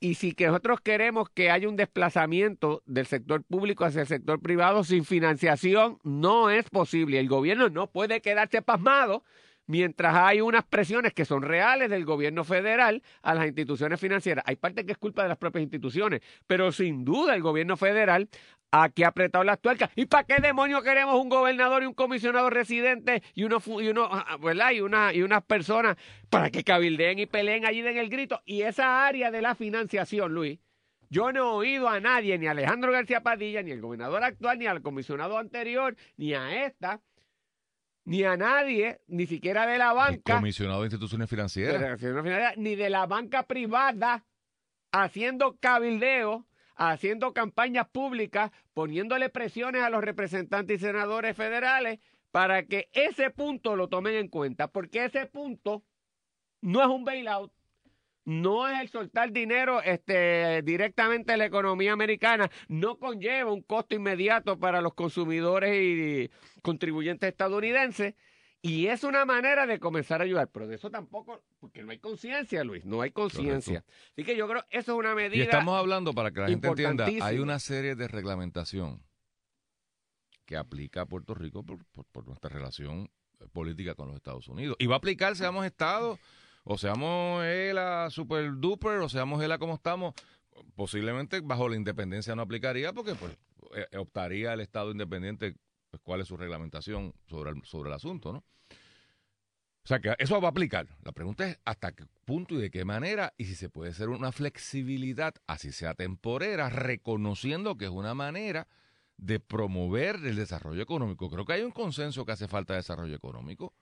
Y 0.00 0.14
si 0.14 0.34
nosotros 0.38 0.80
queremos 0.80 1.28
que 1.30 1.50
haya 1.50 1.68
un 1.68 1.76
desplazamiento 1.76 2.82
del 2.86 3.06
sector 3.06 3.42
público 3.42 3.84
hacia 3.84 4.02
el 4.02 4.06
sector 4.06 4.40
privado 4.40 4.84
sin 4.84 5.04
financiación, 5.04 5.98
no 6.04 6.50
es 6.50 6.68
posible. 6.70 7.18
El 7.18 7.28
gobierno 7.28 7.68
no 7.68 7.90
puede 7.90 8.20
quedarse 8.20 8.62
pasmado 8.62 9.24
mientras 9.66 10.14
hay 10.14 10.40
unas 10.40 10.64
presiones 10.64 11.12
que 11.12 11.24
son 11.24 11.42
reales 11.42 11.90
del 11.90 12.04
gobierno 12.04 12.44
federal 12.44 13.02
a 13.22 13.34
las 13.34 13.46
instituciones 13.46 14.00
financieras. 14.00 14.44
Hay 14.46 14.56
parte 14.56 14.84
que 14.84 14.92
es 14.92 14.98
culpa 14.98 15.22
de 15.22 15.28
las 15.28 15.38
propias 15.38 15.62
instituciones, 15.62 16.20
pero 16.46 16.72
sin 16.72 17.04
duda 17.04 17.34
el 17.34 17.42
gobierno 17.42 17.76
federal 17.76 18.28
aquí 18.70 19.04
ha 19.04 19.08
apretado 19.08 19.44
las 19.44 19.60
tuercas. 19.60 19.90
¿Y 19.94 20.06
para 20.06 20.24
qué 20.24 20.40
demonios 20.40 20.82
queremos 20.82 21.20
un 21.20 21.28
gobernador 21.28 21.82
y 21.82 21.86
un 21.86 21.94
comisionado 21.94 22.50
residente 22.50 23.22
y 23.34 23.44
uno, 23.44 23.62
y 23.80 23.88
uno 23.88 24.08
ah, 24.10 24.26
ah. 24.28 24.72
Y, 24.72 24.80
una, 24.80 25.12
y 25.12 25.22
unas 25.22 25.42
personas 25.44 25.96
para 26.28 26.50
que 26.50 26.64
cabildeen 26.64 27.18
y 27.18 27.26
peleen 27.26 27.64
allí 27.64 27.82
den 27.82 27.96
el 27.96 28.08
grito? 28.08 28.42
Y 28.44 28.62
esa 28.62 29.06
área 29.06 29.30
de 29.30 29.42
la 29.42 29.54
financiación, 29.54 30.34
Luis, 30.34 30.58
yo 31.08 31.32
no 31.32 31.38
he 31.38 31.54
oído 31.54 31.88
a 31.88 32.00
nadie, 32.00 32.36
ni 32.38 32.46
a 32.46 32.52
Alejandro 32.52 32.90
García 32.90 33.22
Padilla, 33.22 33.62
ni 33.62 33.70
al 33.70 33.80
gobernador 33.80 34.24
actual, 34.24 34.58
ni 34.58 34.66
al 34.66 34.82
comisionado 34.82 35.38
anterior, 35.38 35.94
ni 36.16 36.34
a 36.34 36.66
esta, 36.66 37.00
ni 38.04 38.22
a 38.24 38.36
nadie, 38.36 39.00
ni 39.06 39.26
siquiera 39.26 39.66
de 39.66 39.78
la 39.78 39.92
banca. 39.92 40.36
comisionado 40.36 40.80
de 40.80 40.86
instituciones 40.86 41.28
financieras. 41.28 42.00
ni 42.56 42.74
de 42.74 42.90
la 42.90 43.06
banca 43.06 43.44
privada, 43.44 44.24
haciendo 44.92 45.56
cabildeo, 45.58 46.46
haciendo 46.76 47.32
campañas 47.32 47.88
públicas, 47.88 48.50
poniéndole 48.74 49.30
presiones 49.30 49.82
a 49.82 49.90
los 49.90 50.04
representantes 50.04 50.80
y 50.80 50.84
senadores 50.84 51.36
federales 51.36 52.00
para 52.30 52.64
que 52.64 52.88
ese 52.92 53.30
punto 53.30 53.76
lo 53.76 53.88
tomen 53.88 54.16
en 54.16 54.28
cuenta, 54.28 54.68
porque 54.68 55.04
ese 55.04 55.26
punto 55.26 55.84
no 56.60 56.82
es 56.82 56.88
un 56.88 57.04
bailout, 57.04 57.52
no 58.24 58.68
es 58.68 58.80
el 58.80 58.88
soltar 58.88 59.32
dinero 59.32 59.82
este, 59.82 60.62
directamente 60.62 61.32
a 61.32 61.36
la 61.36 61.46
economía 61.46 61.92
americana, 61.92 62.50
no 62.68 62.98
conlleva 62.98 63.52
un 63.52 63.62
costo 63.62 63.94
inmediato 63.94 64.58
para 64.58 64.80
los 64.80 64.94
consumidores 64.94 65.74
y 65.74 66.30
contribuyentes 66.62 67.28
estadounidenses. 67.28 68.14
Y 68.62 68.86
es 68.86 69.04
una 69.04 69.26
manera 69.26 69.66
de 69.66 69.78
comenzar 69.78 70.22
a 70.22 70.24
ayudar, 70.24 70.48
pero 70.48 70.66
de 70.66 70.76
eso 70.76 70.90
tampoco, 70.90 71.44
porque 71.60 71.82
no 71.82 71.92
hay 71.92 71.98
conciencia, 71.98 72.64
Luis, 72.64 72.86
no 72.86 73.02
hay 73.02 73.10
conciencia. 73.10 73.84
Así 74.12 74.24
que 74.24 74.36
yo 74.36 74.48
creo 74.48 74.62
que 74.62 74.78
eso 74.78 74.92
es 74.92 74.98
una 74.98 75.14
medida. 75.14 75.36
Y 75.36 75.42
estamos 75.42 75.78
hablando, 75.78 76.14
para 76.14 76.30
que 76.30 76.40
la 76.40 76.48
gente 76.48 76.68
entienda, 76.68 77.06
hay 77.20 77.40
una 77.40 77.58
serie 77.58 77.94
de 77.94 78.08
reglamentación 78.08 79.02
que 80.46 80.56
aplica 80.56 81.02
a 81.02 81.06
Puerto 81.06 81.34
Rico 81.34 81.62
por, 81.62 81.84
por 82.10 82.26
nuestra 82.26 82.48
relación 82.48 83.10
política 83.52 83.94
con 83.94 84.08
los 84.08 84.16
Estados 84.16 84.48
Unidos. 84.48 84.76
Y 84.78 84.86
va 84.86 84.94
a 84.94 84.98
aplicar, 84.98 85.36
seamos 85.36 85.66
Estado 85.66 86.18
o 86.64 86.78
seamos 86.78 87.44
él 87.44 87.78
a 87.78 88.10
super 88.10 88.50
duper, 88.56 88.98
o 88.98 89.08
seamos 89.08 89.42
él 89.42 89.52
a 89.52 89.58
como 89.58 89.74
estamos, 89.74 90.14
posiblemente 90.74 91.40
bajo 91.40 91.68
la 91.68 91.76
independencia 91.76 92.34
no 92.34 92.42
aplicaría 92.42 92.92
porque 92.92 93.14
pues 93.14 93.36
eh, 93.76 93.96
optaría 93.96 94.52
el 94.52 94.60
Estado 94.60 94.90
independiente 94.90 95.56
pues, 95.90 96.02
cuál 96.02 96.20
es 96.20 96.28
su 96.28 96.36
reglamentación 96.36 97.14
sobre 97.26 97.50
el, 97.50 97.64
sobre 97.64 97.90
el 97.90 97.94
asunto, 97.94 98.32
¿no? 98.32 98.44
O 99.84 99.86
sea 99.86 100.00
que 100.00 100.14
eso 100.18 100.40
va 100.40 100.48
a 100.48 100.50
aplicar. 100.50 100.88
La 101.02 101.12
pregunta 101.12 101.46
es 101.46 101.58
hasta 101.66 101.92
qué 101.92 102.06
punto 102.24 102.54
y 102.54 102.62
de 102.62 102.70
qué 102.70 102.86
manera 102.86 103.34
y 103.36 103.44
si 103.44 103.54
se 103.54 103.68
puede 103.68 103.90
hacer 103.90 104.08
una 104.08 104.32
flexibilidad, 104.32 105.34
así 105.46 105.72
sea 105.72 105.92
temporera, 105.92 106.70
reconociendo 106.70 107.76
que 107.76 107.84
es 107.84 107.90
una 107.90 108.14
manera 108.14 108.66
de 109.18 109.40
promover 109.40 110.16
el 110.16 110.36
desarrollo 110.36 110.82
económico. 110.82 111.28
Creo 111.28 111.44
que 111.44 111.52
hay 111.52 111.62
un 111.62 111.70
consenso 111.70 112.24
que 112.24 112.32
hace 112.32 112.48
falta 112.48 112.72
de 112.72 112.78
desarrollo 112.78 113.14
económico. 113.14 113.74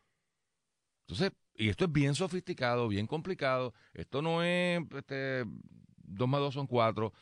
Entonces, 1.06 1.30
y 1.54 1.68
esto 1.68 1.84
es 1.84 1.92
bien 1.92 2.14
sofisticado, 2.14 2.88
bien 2.88 3.06
complicado. 3.06 3.74
Esto 3.92 4.22
no 4.22 4.42
es 4.42 4.82
este, 4.96 5.44
2 6.04 6.28
más 6.28 6.40
2 6.40 6.54
son 6.54 6.66
4. 6.66 7.12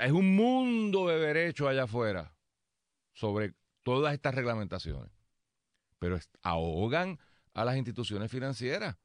Es 0.00 0.12
un 0.12 0.34
mundo 0.34 1.08
de 1.08 1.18
derecho 1.18 1.68
allá 1.68 1.84
afuera 1.84 2.34
sobre 3.12 3.54
todas 3.82 4.14
estas 4.14 4.34
reglamentaciones. 4.34 5.12
Pero 5.98 6.18
ahogan 6.42 7.18
a 7.54 7.64
las 7.64 7.76
instituciones 7.76 8.30
financieras. 8.30 8.96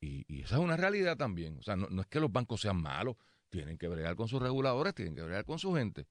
Y, 0.00 0.42
esa 0.42 0.54
es 0.54 0.60
una 0.62 0.76
realidad 0.76 1.16
también. 1.16 1.58
O 1.58 1.62
sea, 1.62 1.76
no, 1.76 1.88
no, 1.90 2.02
es 2.02 2.08
que 2.08 2.20
los 2.20 2.32
bancos 2.32 2.62
sean 2.62 2.80
malos, 2.80 3.16
tienen 3.50 3.76
que 3.76 3.88
bregar 3.88 4.16
con 4.16 4.28
sus 4.28 4.40
reguladores, 4.40 4.94
tienen 4.94 5.14
que 5.14 5.22
bregar 5.22 5.44
con 5.44 5.58
su 5.58 5.74
gente. 5.74 6.06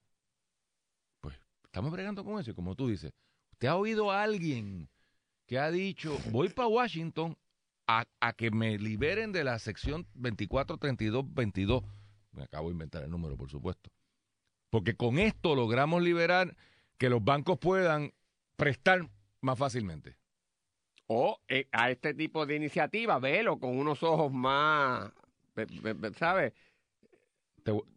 Pues 1.20 1.36
estamos 1.64 1.90
bregando 1.90 2.24
con 2.24 2.38
eso. 2.38 2.52
Y 2.52 2.54
como 2.54 2.76
tú 2.76 2.88
dices, 2.88 3.12
¿usted 3.52 3.68
ha 3.68 3.76
oído 3.76 4.12
a 4.12 4.22
alguien 4.22 4.88
que 5.50 5.58
ha 5.58 5.72
dicho, 5.72 6.16
voy 6.30 6.48
para 6.48 6.68
Washington 6.68 7.36
a, 7.88 8.06
a, 8.20 8.32
que 8.34 8.52
me 8.52 8.78
liberen 8.78 9.32
de 9.32 9.42
la 9.42 9.58
sección 9.58 10.06
243222? 10.14 11.82
Me 12.30 12.44
acabo 12.44 12.68
de 12.68 12.74
inventar 12.74 13.02
el 13.02 13.10
número, 13.10 13.36
por 13.36 13.50
supuesto. 13.50 13.90
Porque 14.70 14.94
con 14.94 15.18
esto 15.18 15.56
logramos 15.56 16.04
liberar 16.04 16.56
que 16.98 17.10
los 17.10 17.24
bancos 17.24 17.58
puedan 17.58 18.12
prestar 18.54 19.10
más 19.40 19.58
fácilmente. 19.58 20.16
O 21.08 21.40
eh, 21.48 21.66
a 21.72 21.90
este 21.90 22.14
tipo 22.14 22.46
de 22.46 22.54
iniciativa, 22.54 23.18
velo 23.18 23.58
con 23.58 23.76
unos 23.76 24.04
ojos 24.04 24.32
más, 24.32 25.10
¿sabes? 26.16 26.52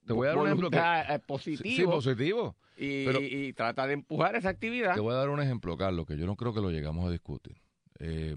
Te, 0.06 0.14
voy 0.14 0.28
a 0.28 0.32
dar 0.32 0.40
un 0.40 0.48
ejemplo. 0.48 0.70
Que, 0.70 1.22
positivo. 1.26 1.76
Sí, 1.76 1.84
positivo. 1.86 2.56
Y, 2.78 3.54
trata 3.54 3.88
de 3.88 3.94
empujar 3.94 4.36
esa 4.36 4.50
actividad. 4.50 4.96
Te 4.96 5.02
voy 5.02 5.14
a 5.14 5.18
dar 5.18 5.30
un 5.30 5.42
ejemplo, 5.42 5.78
Carlos, 5.78 6.06
que 6.06 6.18
yo 6.18 6.26
no 6.26 6.36
creo 6.36 6.54
que 6.54 6.62
lo 6.62 6.72
llegamos 6.72 7.06
a 7.06 7.12
discutir. 7.12 7.62
Eh, 8.00 8.36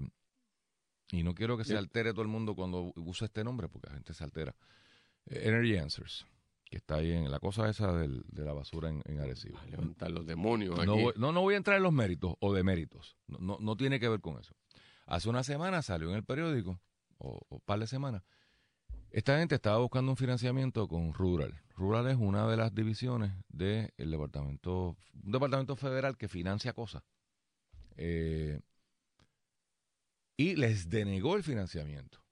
y 1.11 1.23
no 1.23 1.33
quiero 1.33 1.57
que 1.57 1.63
se 1.63 1.77
altere 1.77 2.11
todo 2.11 2.21
el 2.21 2.27
mundo 2.27 2.55
cuando 2.55 2.91
usa 2.95 3.25
este 3.25 3.43
nombre, 3.43 3.69
porque 3.69 3.87
la 3.87 3.95
gente 3.95 4.13
se 4.13 4.23
altera. 4.23 4.55
Eh, 5.25 5.43
Energy 5.45 5.77
Answers, 5.77 6.25
que 6.65 6.77
está 6.77 6.95
ahí 6.95 7.11
en 7.11 7.31
la 7.31 7.39
cosa 7.39 7.69
esa 7.69 7.91
de 7.93 8.43
la 8.43 8.53
basura 8.53 8.89
en, 8.89 9.01
en 9.05 9.19
Arecibo. 9.19 9.59
levantar 9.69 10.11
los 10.11 10.25
demonios 10.25 10.75
no, 10.85 10.93
aquí. 10.93 11.19
No, 11.19 11.31
no, 11.31 11.41
voy 11.41 11.53
a 11.53 11.57
entrar 11.57 11.77
en 11.77 11.83
los 11.83 11.93
méritos 11.93 12.35
o 12.39 12.53
deméritos. 12.53 13.17
No, 13.27 13.39
no, 13.39 13.57
no 13.59 13.77
tiene 13.77 13.99
que 13.99 14.09
ver 14.09 14.19
con 14.19 14.39
eso. 14.39 14.53
Hace 15.05 15.29
una 15.29 15.43
semana 15.43 15.81
salió 15.81 16.09
en 16.09 16.15
el 16.15 16.23
periódico, 16.23 16.81
o 17.17 17.39
un 17.49 17.61
par 17.61 17.79
de 17.79 17.87
semanas, 17.87 18.23
esta 19.11 19.37
gente 19.39 19.55
estaba 19.55 19.77
buscando 19.77 20.11
un 20.11 20.17
financiamiento 20.17 20.87
con 20.87 21.13
Rural. 21.13 21.61
Rural 21.75 22.07
es 22.07 22.17
una 22.17 22.47
de 22.47 22.57
las 22.57 22.73
divisiones 22.73 23.31
del 23.49 23.91
departamento, 23.97 24.97
un 25.23 25.31
departamento 25.31 25.75
federal 25.75 26.17
que 26.17 26.27
financia 26.27 26.73
cosas. 26.73 27.03
Eh, 27.95 28.59
y 30.37 30.55
les 30.55 30.89
denegó 30.89 31.35
el 31.35 31.43
financiamiento. 31.43 32.23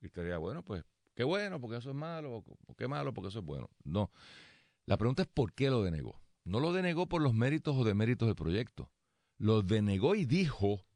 Y 0.00 0.06
usted 0.06 0.38
bueno, 0.38 0.62
pues, 0.62 0.84
qué 1.14 1.24
bueno, 1.24 1.60
porque 1.60 1.78
eso 1.78 1.90
es 1.90 1.96
malo, 1.96 2.44
qué 2.76 2.88
malo, 2.88 3.12
porque 3.12 3.28
eso 3.28 3.40
es 3.40 3.44
bueno. 3.44 3.68
No. 3.84 4.10
La 4.86 4.96
pregunta 4.96 5.22
es 5.22 5.28
por 5.28 5.52
qué 5.52 5.68
lo 5.68 5.82
denegó. 5.82 6.20
No 6.44 6.60
lo 6.60 6.72
denegó 6.72 7.08
por 7.08 7.20
los 7.20 7.34
méritos 7.34 7.76
o 7.76 7.84
deméritos 7.84 8.28
del 8.28 8.36
proyecto. 8.36 8.90
Lo 9.36 9.62
denegó 9.62 10.14
y 10.14 10.24
dijo 10.24 10.86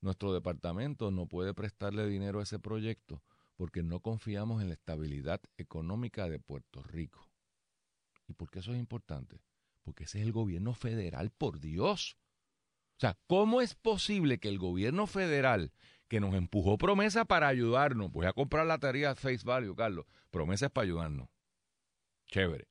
nuestro 0.00 0.32
departamento 0.32 1.10
no 1.10 1.26
puede 1.26 1.54
prestarle 1.54 2.06
dinero 2.06 2.40
a 2.40 2.44
ese 2.44 2.58
proyecto 2.58 3.22
porque 3.56 3.82
no 3.82 4.00
confiamos 4.00 4.62
en 4.62 4.68
la 4.68 4.74
estabilidad 4.74 5.40
económica 5.56 6.28
de 6.28 6.38
Puerto 6.38 6.82
Rico. 6.82 7.28
¿Y 8.28 8.34
por 8.34 8.50
qué 8.50 8.60
eso 8.60 8.72
es 8.72 8.78
importante? 8.78 9.42
Porque 9.82 10.04
ese 10.04 10.20
es 10.20 10.26
el 10.26 10.32
gobierno 10.32 10.74
federal, 10.74 11.30
por 11.30 11.58
Dios. 11.58 12.16
O 12.98 13.00
sea, 13.00 13.18
¿cómo 13.26 13.60
es 13.60 13.74
posible 13.74 14.38
que 14.38 14.48
el 14.48 14.58
gobierno 14.58 15.08
federal, 15.08 15.72
que 16.06 16.20
nos 16.20 16.34
empujó 16.34 16.78
promesas 16.78 17.26
para 17.26 17.48
ayudarnos, 17.48 18.12
voy 18.12 18.26
a 18.26 18.32
comprar 18.32 18.66
la 18.66 18.78
tarea 18.78 19.16
Face 19.16 19.44
Value, 19.44 19.74
Carlos, 19.74 20.06
promesas 20.30 20.70
para 20.70 20.84
ayudarnos? 20.84 21.28
Chévere. 22.26 22.68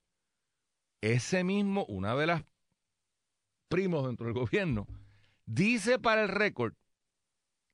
Ese 1.02 1.44
mismo, 1.44 1.86
una 1.86 2.16
de 2.16 2.28
las 2.28 2.44
primos 3.68 4.06
dentro 4.06 4.28
del 4.28 4.36
gobierno, 4.36 4.88
dice 5.46 6.00
para 6.00 6.24
el 6.24 6.30
récord 6.30 6.74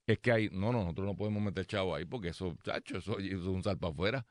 es 0.06 0.20
que 0.20 0.32
hay, 0.32 0.50
no, 0.52 0.72
no, 0.72 0.80
nosotros 0.80 1.08
no 1.08 1.16
podemos 1.16 1.42
meter 1.42 1.66
chavo 1.66 1.96
ahí 1.96 2.06
porque 2.06 2.30
eso, 2.30 2.56
chacho, 2.64 2.98
eso, 2.98 3.20
es 3.20 3.34
un 3.34 3.64
salpa 3.64 3.90
afuera. 3.90 4.26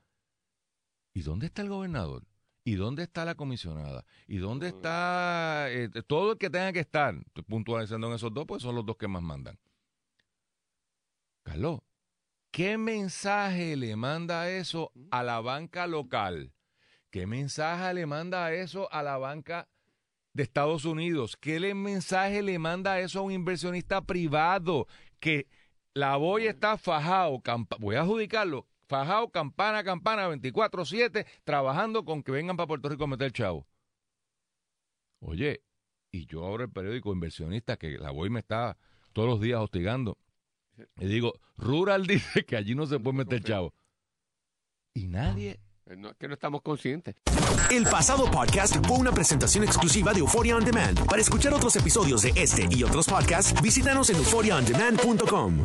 ¿Y 1.14 1.22
dónde 1.22 1.46
está 1.46 1.62
el 1.62 1.68
gobernador? 1.68 2.26
¿Y 2.64 2.74
dónde 2.74 3.02
está 3.02 3.24
la 3.24 3.34
comisionada? 3.34 4.04
¿Y 4.26 4.36
dónde 4.36 4.68
está 4.68 5.66
eh, 5.70 5.88
todo 6.06 6.32
el 6.32 6.38
que 6.38 6.48
tenga 6.48 6.72
que 6.72 6.80
estar? 6.80 7.14
Estoy 7.14 7.42
puntualizando 7.44 8.06
en 8.08 8.14
esos 8.14 8.32
dos, 8.32 8.44
pues 8.46 8.62
son 8.62 8.76
los 8.76 8.86
dos 8.86 8.96
que 8.96 9.08
más 9.08 9.22
mandan. 9.22 9.58
Carlos, 11.42 11.80
¿qué 12.50 12.78
mensaje 12.78 13.76
le 13.76 13.96
manda 13.96 14.48
eso 14.48 14.92
a 15.10 15.22
la 15.22 15.40
banca 15.40 15.86
local? 15.86 16.52
¿Qué 17.10 17.26
mensaje 17.26 17.94
le 17.94 18.06
manda 18.06 18.52
eso 18.52 18.90
a 18.92 19.02
la 19.02 19.18
banca 19.18 19.68
de 20.32 20.44
Estados 20.44 20.84
Unidos? 20.84 21.36
¿Qué 21.36 21.74
mensaje 21.74 22.42
le 22.42 22.58
manda 22.58 23.00
eso 23.00 23.18
a 23.18 23.22
un 23.22 23.32
inversionista 23.32 24.02
privado 24.02 24.86
que 25.18 25.48
la 25.94 26.16
boya 26.16 26.50
está 26.50 26.78
fajado, 26.78 27.42
voy 27.78 27.96
a 27.96 28.00
adjudicarlo, 28.00 28.66
fajado 28.86 29.30
campana 29.30 29.78
a 29.78 29.84
campana 29.84 30.28
24-7, 30.28 31.26
trabajando 31.44 32.04
con 32.04 32.22
que 32.22 32.32
vengan 32.32 32.56
para 32.56 32.66
Puerto 32.66 32.88
Rico 32.88 33.04
a 33.04 33.08
meter 33.08 33.32
chavo. 33.32 33.66
Oye, 35.20 35.62
y 36.10 36.26
yo 36.26 36.46
abro 36.46 36.64
el 36.64 36.70
periódico 36.70 37.12
inversionista 37.12 37.76
que 37.76 37.98
la 37.98 38.10
boya 38.10 38.30
me 38.30 38.40
está 38.40 38.76
todos 39.12 39.28
los 39.28 39.40
días 39.40 39.60
hostigando. 39.60 40.18
Y 40.98 41.06
digo, 41.06 41.34
Rural 41.56 42.06
dice 42.06 42.44
que 42.44 42.56
allí 42.56 42.74
no 42.74 42.86
se 42.86 42.98
puede 42.98 43.18
meter 43.18 43.42
chavo. 43.42 43.74
Y 44.94 45.06
nadie 45.06 45.60
no, 45.96 46.14
que 46.14 46.28
no 46.28 46.34
estamos 46.34 46.62
conscientes. 46.62 47.16
El 47.70 47.84
pasado 47.84 48.30
podcast 48.30 48.76
fue 48.86 48.98
una 48.98 49.12
presentación 49.12 49.64
exclusiva 49.64 50.12
de 50.12 50.20
Euphoria 50.20 50.56
On 50.56 50.64
Demand. 50.64 51.06
Para 51.06 51.20
escuchar 51.20 51.52
otros 51.54 51.76
episodios 51.76 52.22
de 52.22 52.32
este 52.36 52.66
y 52.70 52.82
otros 52.82 53.06
podcasts, 53.06 53.60
visítanos 53.62 54.10
en 54.10 54.16
euphoriaondemand.com. 54.16 55.64